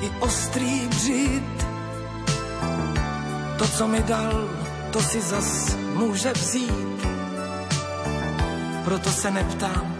[0.00, 1.66] i ostrý břit.
[3.58, 4.48] To, co mi dal,
[4.90, 7.06] to si zas může vzít.
[8.84, 9.94] Proto se neptám,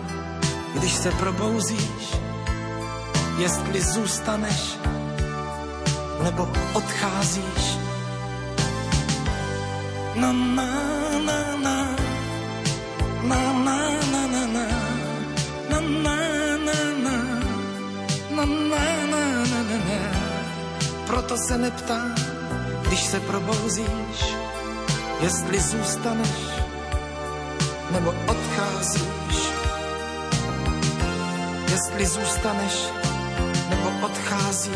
[0.75, 2.17] když se probouzíš,
[3.39, 4.79] jestli zůstaneš
[6.23, 7.79] nebo odcházíš.
[10.15, 10.91] Na, na,
[21.13, 22.15] Proto se neptám,
[22.89, 24.19] když se probouzíš,
[25.21, 26.41] jestli zůstaneš
[27.93, 29.39] nebo odcházíš.
[31.71, 32.89] Jestli zůstaneš
[33.69, 34.75] nebo odcházíš.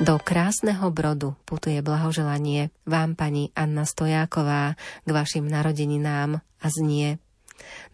[0.00, 4.74] Do krásneho brodu putuje blahoželanie vám, pani Anna Stojáková,
[5.04, 7.18] k vašim narodeninám a znie.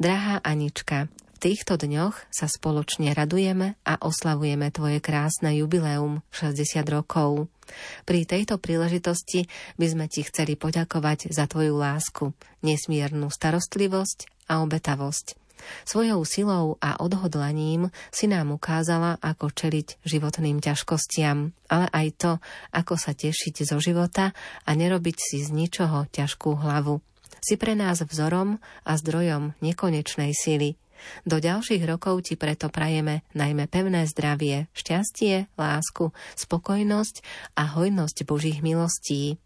[0.01, 1.09] Drahá Anička,
[1.41, 7.49] týchto dňoch sa spoločne radujeme a oslavujeme tvoje krásne jubileum 60 rokov.
[8.05, 9.49] Pri tejto príležitosti
[9.81, 15.41] by sme ti chceli poďakovať za tvoju lásku, nesmiernu starostlivosť a obetavosť.
[15.85, 22.33] Svojou silou a odhodlaním si nám ukázala, ako čeliť životným ťažkostiam, ale aj to,
[22.73, 24.33] ako sa tešiť zo života
[24.65, 27.01] a nerobiť si z ničoho ťažkú hlavu.
[27.41, 30.77] Si pre nás vzorom a zdrojom nekonečnej sily.
[31.29, 37.25] Do ďalších rokov ti preto prajeme najmä pevné zdravie, šťastie, lásku, spokojnosť
[37.57, 39.39] a hojnosť Božích milostí.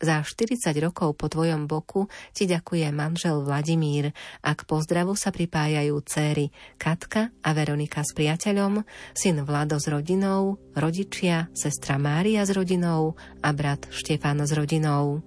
[0.00, 5.92] Za 40 rokov po tvojom boku ti ďakuje manžel Vladimír a k pozdravu sa pripájajú
[6.08, 6.48] céry
[6.80, 8.80] Katka a Veronika s priateľom,
[9.12, 13.12] syn Vlado s rodinou, rodičia, sestra Mária s rodinou
[13.44, 15.20] a brat Štefan s rodinou.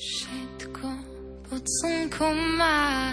[0.00, 0.88] Všetko
[1.44, 3.12] pod slnkom má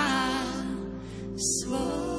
[1.71, 2.10] love.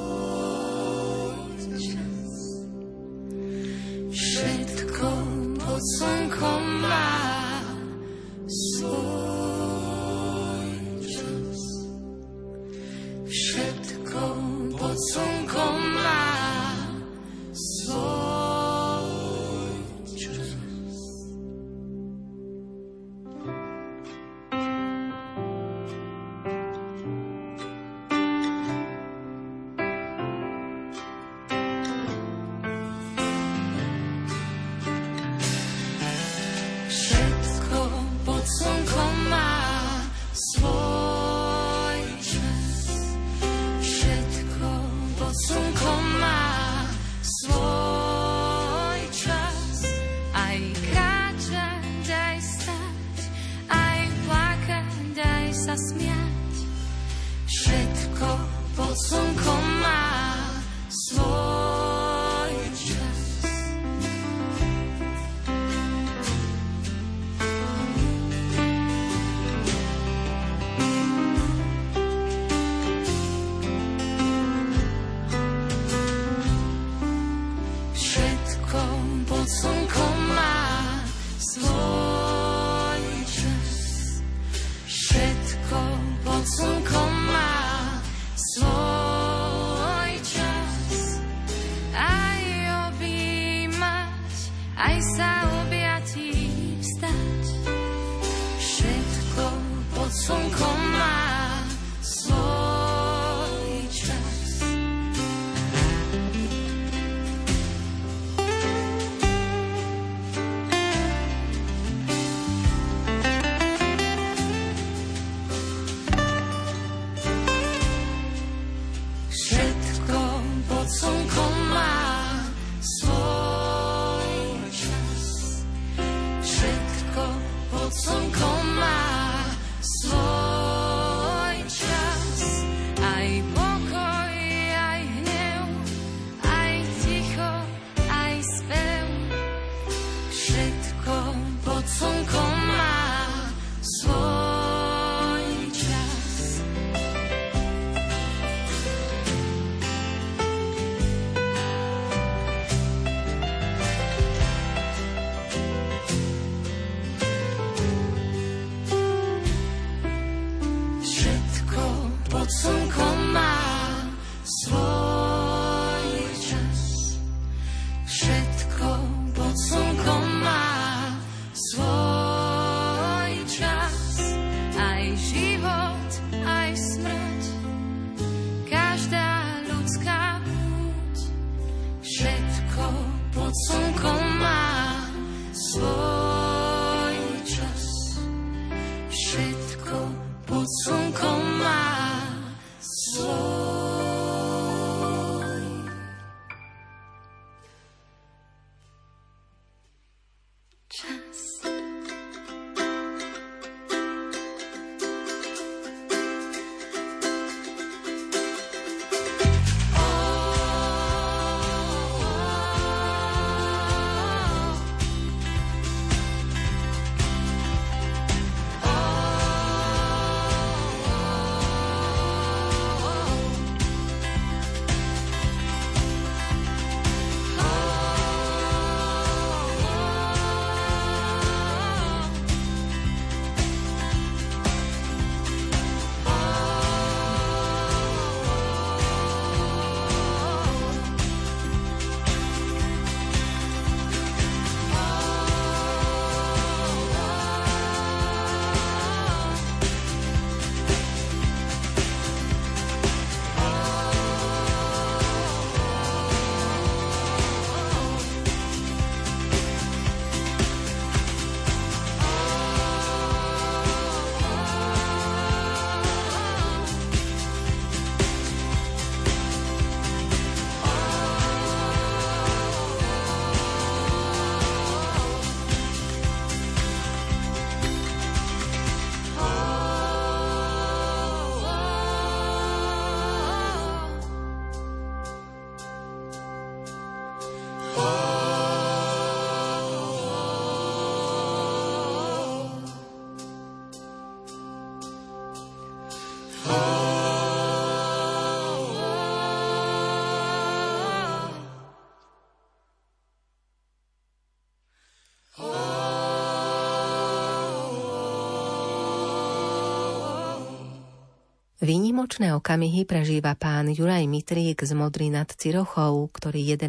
[311.83, 316.87] Výnimočné okamihy prežíva pán Juraj Mitrík z Modry nad Cirochou, ktorý 11.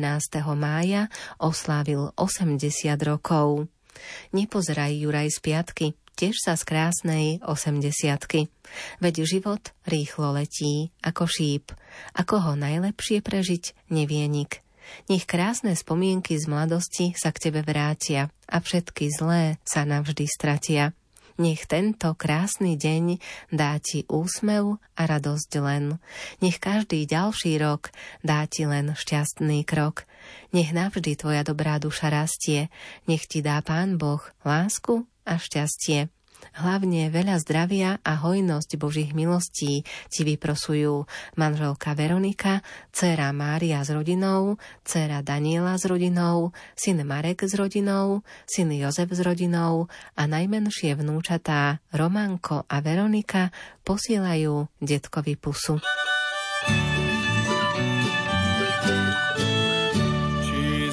[0.54, 1.10] mája
[1.42, 2.62] oslávil 80
[3.02, 3.66] rokov.
[4.38, 7.90] Nepozeraj Juraj z piatky, tiež sa z krásnej 80
[9.02, 11.74] Veď život rýchlo letí, ako šíp.
[12.14, 14.62] Ako ho najlepšie prežiť, nevie nik.
[15.10, 20.94] Nech krásne spomienky z mladosti sa k tebe vrátia a všetky zlé sa navždy stratia.
[21.42, 23.18] Nech tento krásny deň
[23.50, 25.98] dá ti úsmev a radosť len.
[26.46, 27.90] Nech každý ďalší rok
[28.22, 30.06] dá ti len šťastný krok.
[30.54, 32.70] Nech navždy tvoja dobrá duša rastie.
[33.10, 36.14] Nech ti dá Pán Boh lásku a šťastie.
[36.52, 41.08] Hlavne veľa zdravia a hojnosť Božích milostí ti vyprosujú
[41.40, 42.60] manželka Veronika,
[42.92, 49.22] dcera Mária s rodinou, dcera Daniela s rodinou, syn Marek s rodinou, syn Jozef s
[49.24, 49.88] rodinou
[50.20, 53.50] a najmenšie vnúčatá Romanko a Veronika
[53.88, 55.80] posielajú detkovi pusu.
[60.44, 60.92] Či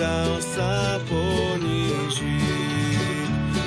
[0.00, 2.20] dal sa ponížiť.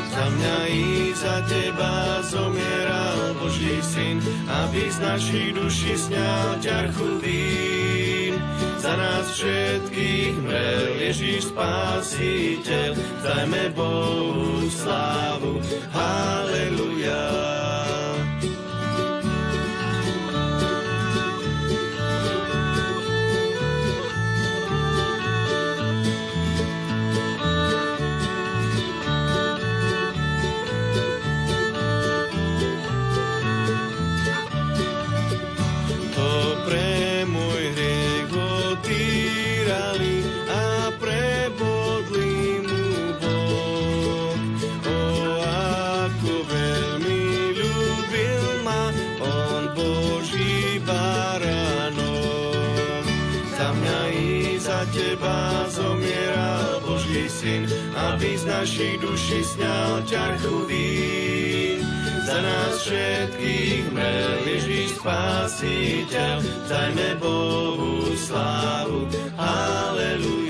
[0.09, 4.17] Za mňa i za teba zomieral Boží syn,
[4.49, 8.33] aby z našich duší sňal ťarchu vín.
[8.81, 15.61] Za nás všetkých mrel Ježíš Spasiteľ, dajme Bohu slávu.
[15.93, 17.52] Halleluja.
[58.63, 61.83] Našich duší sňal ťarchu vín.
[62.23, 66.39] Za nás všetkých mrel Ježíš Spasiteľ,
[66.71, 69.11] dajme Bohu slávu.
[69.35, 70.42] Halleluja.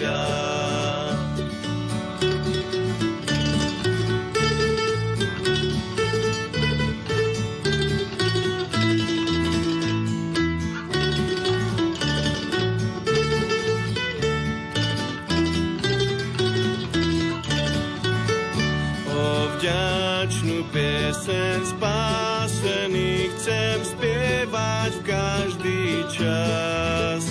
[21.23, 27.23] Piesen spásený chcem spievať v každý čas,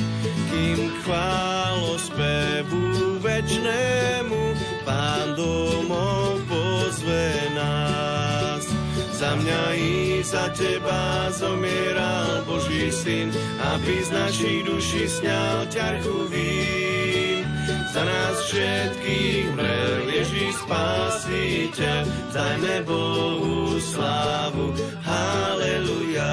[0.48, 2.80] kým k chválospevu
[3.20, 4.56] večnému
[4.88, 8.64] Pán domov pozve nás.
[9.12, 13.28] Za mňa i za teba zomieral Boží syn,
[13.76, 17.01] aby z našich duší sňal ťarchu vín.
[17.92, 24.72] Za nás všetkých mrel Ježíš Spasiteľ, dajme Bohu slávu.
[25.04, 26.32] Halleluja.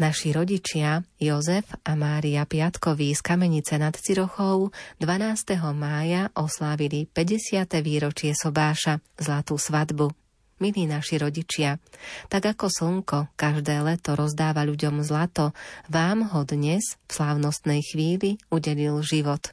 [0.00, 5.52] Naši rodičia Jozef a Mária Piatkoví z Kamenice nad Cirochou 12.
[5.76, 7.68] mája oslávili 50.
[7.84, 10.21] výročie Sobáša, Zlatú svadbu.
[10.62, 11.82] Milí naši rodičia,
[12.30, 15.50] tak ako slnko každé leto rozdáva ľuďom zlato,
[15.90, 19.50] vám ho dnes v slávnostnej chvíli udelil život.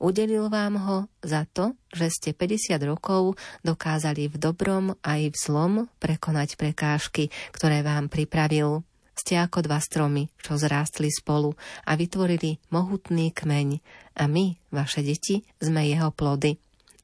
[0.00, 3.36] Udelil vám ho za to, že ste 50 rokov
[3.68, 8.80] dokázali v dobrom aj v zlom prekonať prekážky, ktoré vám pripravil.
[9.12, 11.52] Ste ako dva stromy, čo zrástli spolu
[11.84, 13.68] a vytvorili mohutný kmeň
[14.16, 16.56] a my, vaše deti, sme jeho plody.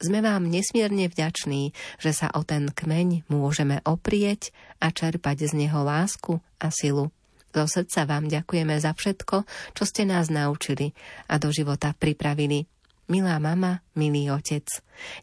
[0.02, 1.70] Sme vám nesmierne vďační,
[2.02, 4.50] že sa o ten kmeň môžeme oprieť
[4.82, 7.14] a čerpať z neho lásku a silu.
[7.54, 9.46] Zo srdca vám ďakujeme za všetko,
[9.78, 10.90] čo ste nás naučili
[11.30, 12.66] a do života pripravili.
[13.06, 14.66] Milá mama, milý otec,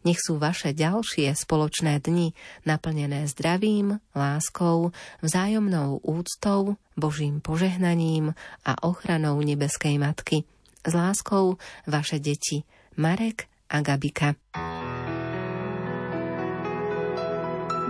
[0.08, 2.32] nech sú vaše ďalšie spoločné dni
[2.64, 8.32] naplnené zdravím, láskou, vzájomnou úctou, Božím požehnaním
[8.64, 10.48] a ochranou nebeskej matky.
[10.88, 12.64] S láskou vaše deti
[12.96, 14.34] Marek a Gabika.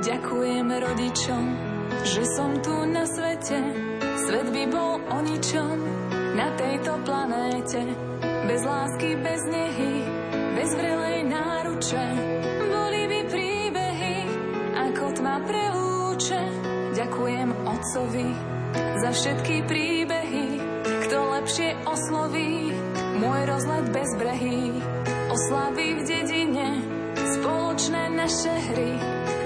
[0.00, 1.44] Ďakujem rodičom,
[2.04, 3.60] že som tu na svete,
[4.30, 5.76] by bol o ničom
[6.36, 7.80] na tejto planéte.
[8.48, 10.04] Bez lásky, bez nehy,
[10.56, 12.04] bez vrelej náruče.
[12.68, 14.16] Boli by príbehy,
[14.76, 16.42] ako tma prelúče.
[16.96, 18.28] Ďakujem Otcovi
[19.00, 20.46] za všetky príbehy,
[21.08, 22.74] kto lepšie osloví
[23.20, 24.99] môj rozlet bez brehy.
[25.30, 26.82] Oslavy v dedine,
[27.14, 28.98] spoločné naše hry,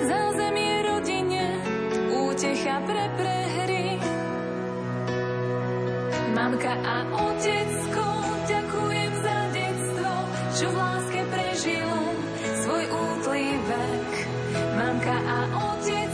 [0.09, 1.61] zázemie rodine,
[2.09, 4.01] útecha pre prehry.
[6.33, 8.05] Mamka a otecko,
[8.49, 10.13] ďakujem za detstvo,
[10.57, 12.01] čo v láske prežilo
[12.65, 14.13] svoj útlý vek.
[14.81, 16.14] Mamka a otecko,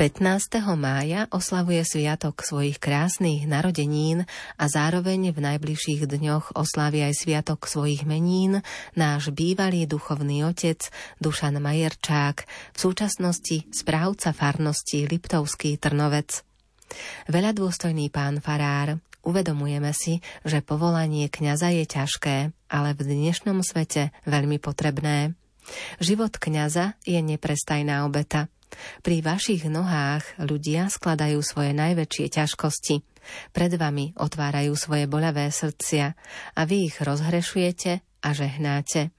[0.00, 0.64] 15.
[0.80, 4.24] mája oslavuje sviatok svojich krásnych narodenín
[4.56, 8.64] a zároveň v najbližších dňoch oslaví aj sviatok svojich menín
[8.96, 10.88] náš bývalý duchovný otec
[11.20, 16.48] Dušan Majerčák, v súčasnosti správca farnosti Liptovský Trnovec.
[17.28, 22.36] Veľa dôstojný pán farár, uvedomujeme si, že povolanie kňaza je ťažké,
[22.72, 25.36] ale v dnešnom svete veľmi potrebné.
[26.00, 28.48] Život kňaza je neprestajná obeta.
[29.00, 32.96] Pri vašich nohách ľudia skladajú svoje najväčšie ťažkosti.
[33.52, 36.16] Pred vami otvárajú svoje boľavé srdcia
[36.56, 39.12] a vy ich rozhrešujete a žehnáte.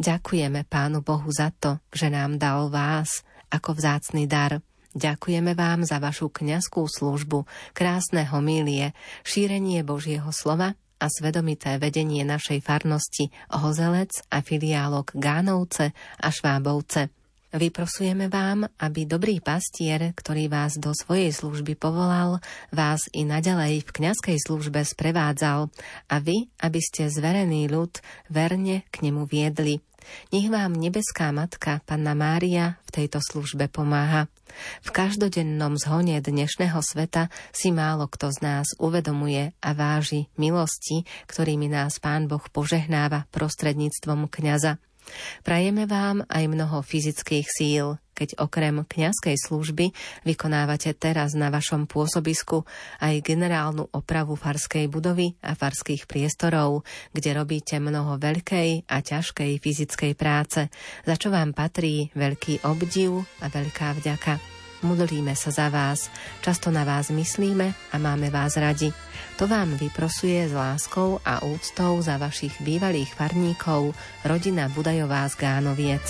[0.00, 3.22] Ďakujeme Pánu Bohu za to, že nám dal vás
[3.52, 4.64] ako vzácny dar.
[4.96, 7.44] Ďakujeme vám za vašu kňazskú službu,
[7.76, 16.28] krásne homílie, šírenie Božieho slova a svedomité vedenie našej farnosti Hozelec a filiálok Gánovce a
[16.32, 17.17] Švábovce.
[17.48, 23.90] Vyprosujeme vám, aby dobrý pastier, ktorý vás do svojej služby povolal, vás i naďalej v
[23.90, 25.72] kňazskej službe sprevádzal
[26.12, 29.80] a vy, aby ste zverený ľud verne k nemu viedli.
[30.28, 34.28] Nech vám nebeská matka, Panna Mária, v tejto službe pomáha.
[34.84, 41.72] V každodennom zhone dnešného sveta si málo kto z nás uvedomuje a váži milosti, ktorými
[41.72, 44.80] nás Pán Boh požehnáva prostredníctvom kňaza.
[45.46, 49.94] Prajeme vám aj mnoho fyzických síl, keď okrem kňazskej služby
[50.26, 52.66] vykonávate teraz na vašom pôsobisku
[52.98, 56.82] aj generálnu opravu farskej budovy a farských priestorov,
[57.14, 60.66] kde robíte mnoho veľkej a ťažkej fyzickej práce,
[61.06, 64.57] za čo vám patrí veľký obdiv a veľká vďaka.
[64.78, 66.06] Modlíme sa za vás,
[66.38, 68.94] často na vás myslíme a máme vás radi.
[69.38, 73.90] To vám vyprosuje s láskou a úctou za vašich bývalých farníkov
[74.22, 76.06] rodina Budajová z Gánoviec.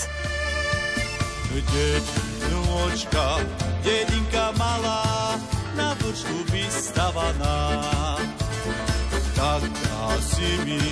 [1.48, 3.40] Dedinúčka,
[3.80, 5.40] dedinka malá,
[5.72, 7.56] na vlčku vystavaná.
[9.32, 10.82] Taká si mi,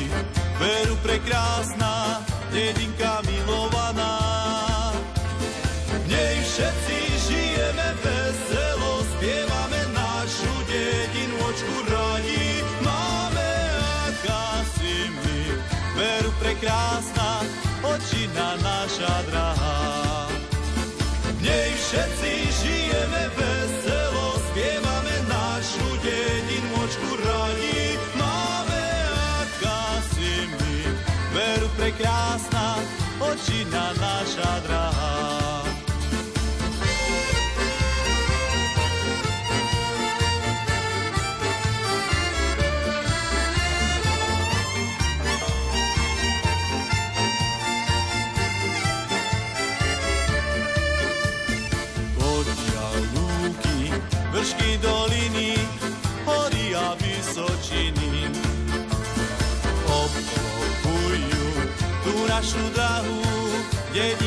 [62.37, 63.17] našu drahú
[63.97, 64.26] dedinku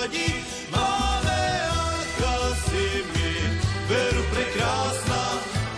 [0.00, 0.42] radi.
[0.74, 3.32] Máme aká si mi,
[3.86, 5.22] veru prekrásna,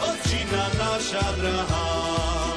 [0.01, 2.56] očina naša drahá.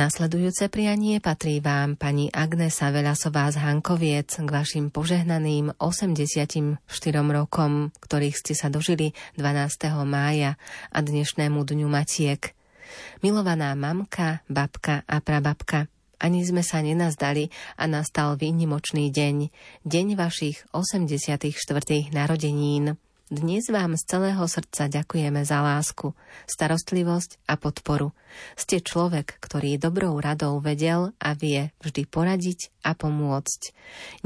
[0.00, 6.80] Nasledujúce prianie patrí vám pani Agnesa Velasová z Hankoviec k vašim požehnaným 84
[7.12, 9.92] rokom, ktorých ste sa dožili 12.
[10.08, 10.56] mája
[10.88, 12.56] a dnešnému dňu Matiek.
[13.20, 15.84] Milovaná mamka, babka a prababka,
[16.16, 19.52] ani sme sa nenazdali a nastal výnimočný deň,
[19.84, 21.44] deň vašich 84.
[22.08, 22.96] narodenín.
[23.30, 26.18] Dnes vám z celého srdca ďakujeme za lásku,
[26.50, 28.10] starostlivosť a podporu.
[28.58, 33.70] Ste človek, ktorý dobrou radou vedel a vie vždy poradiť a pomôcť.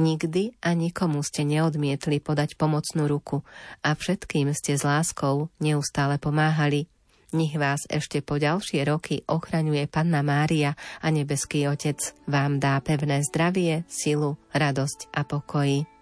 [0.00, 3.44] Nikdy a nikomu ste neodmietli podať pomocnú ruku
[3.84, 6.88] a všetkým ste s láskou neustále pomáhali.
[7.36, 12.00] Nech vás ešte po ďalšie roky ochraňuje Panna Mária a Nebeský Otec.
[12.24, 15.93] Vám dá pevné zdravie, silu, radosť a pokoji.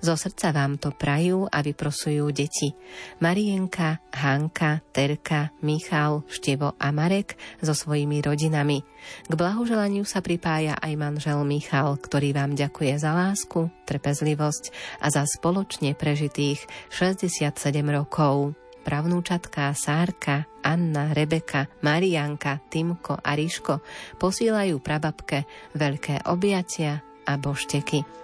[0.00, 2.72] Zo srdca vám to prajú a vyprosujú deti.
[3.20, 8.80] Marienka, Hanka, Terka, Michal, Števo a Marek so svojimi rodinami.
[9.28, 14.64] K blahoželaniu sa pripája aj manžel Michal, ktorý vám ďakuje za lásku, trpezlivosť
[15.04, 17.52] a za spoločne prežitých 67
[17.92, 23.80] rokov pravnúčatká Sárka, Anna, Rebeka, Marianka, Timko a Ríško
[24.20, 28.23] posílajú prababke veľké objatia a bošteky.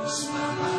[0.00, 0.69] Deus para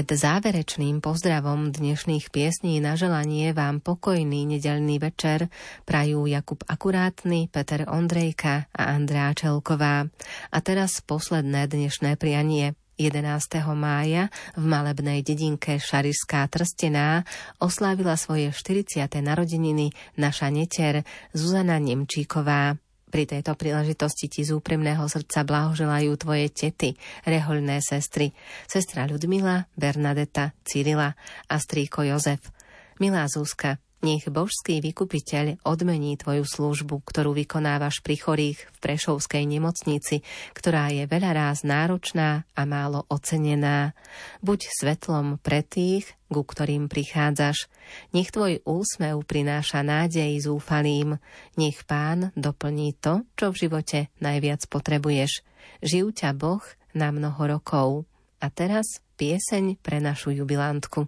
[0.00, 5.52] Pred záverečným pozdravom dnešných piesní na želanie vám pokojný nedelný večer
[5.84, 10.08] prajú Jakub Akurátny, Peter Ondrejka a Andrá Čelková.
[10.56, 12.80] A teraz posledné dnešné prianie.
[12.96, 13.60] 11.
[13.76, 17.28] mája v malebnej dedinke Šarišská Trstená
[17.60, 19.04] oslávila svoje 40.
[19.20, 21.04] narodeniny naša neter
[21.36, 22.80] Zuzana Nemčíková.
[23.10, 26.94] Pri tejto príležitosti ti z úprimného srdca blahoželajú tvoje tety,
[27.26, 28.30] rehoľné sestry,
[28.70, 31.18] sestra Ľudmila, Bernadeta, Cyrila
[31.50, 32.54] a strýko Jozef.
[33.02, 40.24] Milá Zúska, Nech božský vykupiteľ odmení tvoju službu, ktorú vykonávaš pri chorých v Prešovskej nemocnici,
[40.56, 43.92] ktorá je veľa ráz náročná a málo ocenená.
[44.40, 47.68] Buď svetlom pre tých, ku ktorým prichádzaš.
[48.16, 51.20] Nech tvoj úsmev prináša nádej zúfalým.
[51.60, 55.44] Nech pán doplní to, čo v živote najviac potrebuješ.
[55.84, 56.64] Živ ťa Boh
[56.96, 58.08] na mnoho rokov.
[58.40, 61.04] A teraz pieseň pre našu jubilantku.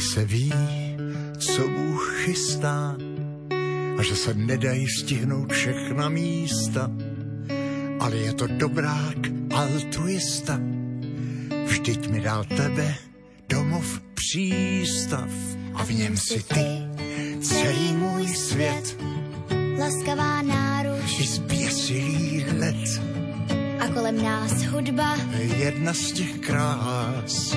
[0.00, 0.52] Se ví,
[1.38, 2.96] co Bůh chystá
[3.98, 6.90] a že se nedají stihnout všechna místa,
[8.00, 9.16] ale je to dobrák
[9.54, 10.60] altruista.
[11.66, 12.94] Vždyť mi dal tebe
[13.48, 15.28] domov přístav
[15.74, 16.66] a v něm si ty
[17.40, 18.96] celý můj svět.
[19.78, 23.02] Laskavá náruč i zběsilý let
[23.80, 25.16] a kolem nás hudba.
[25.56, 27.56] Jedna z těch krás,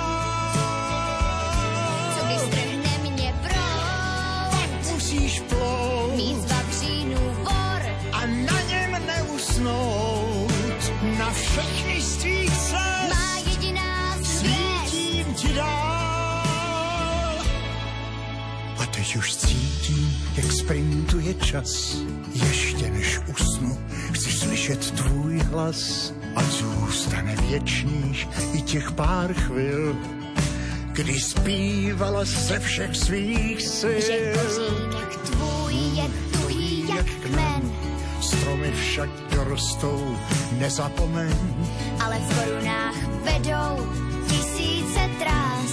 [11.51, 17.37] Všechny z tvých cest má jediná svítím ti dál.
[18.77, 21.97] A teď už cítím, jak sprintuje čas.
[22.33, 23.77] Ještě než usnu,
[24.11, 26.13] chci slyšet tvůj hlas.
[26.35, 29.95] A zůstane věčných i těch pár chvil,
[30.91, 34.01] kdy zpívala ze všech svých sil.
[34.01, 34.33] Že
[39.55, 39.99] však dorostou,
[40.59, 41.35] nezapomeň.
[41.99, 43.73] ale v korunách vedou
[44.27, 45.71] tisíce trás.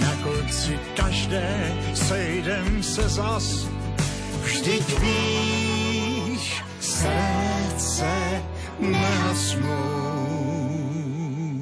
[0.00, 3.66] Na konci každé sejdem se zas.
[4.44, 8.12] Vždyť víš, srdce
[8.78, 9.88] nehasnou.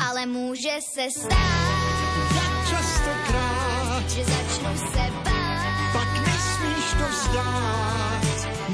[0.09, 1.97] Ale může se stát,
[2.35, 5.93] Jak častokrát, že začnu se bát.
[5.93, 8.23] pak nesmíš to vzdát.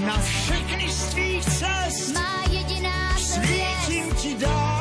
[0.07, 2.78] Na všechny z tvých cest Má jediná
[4.19, 4.78] she died.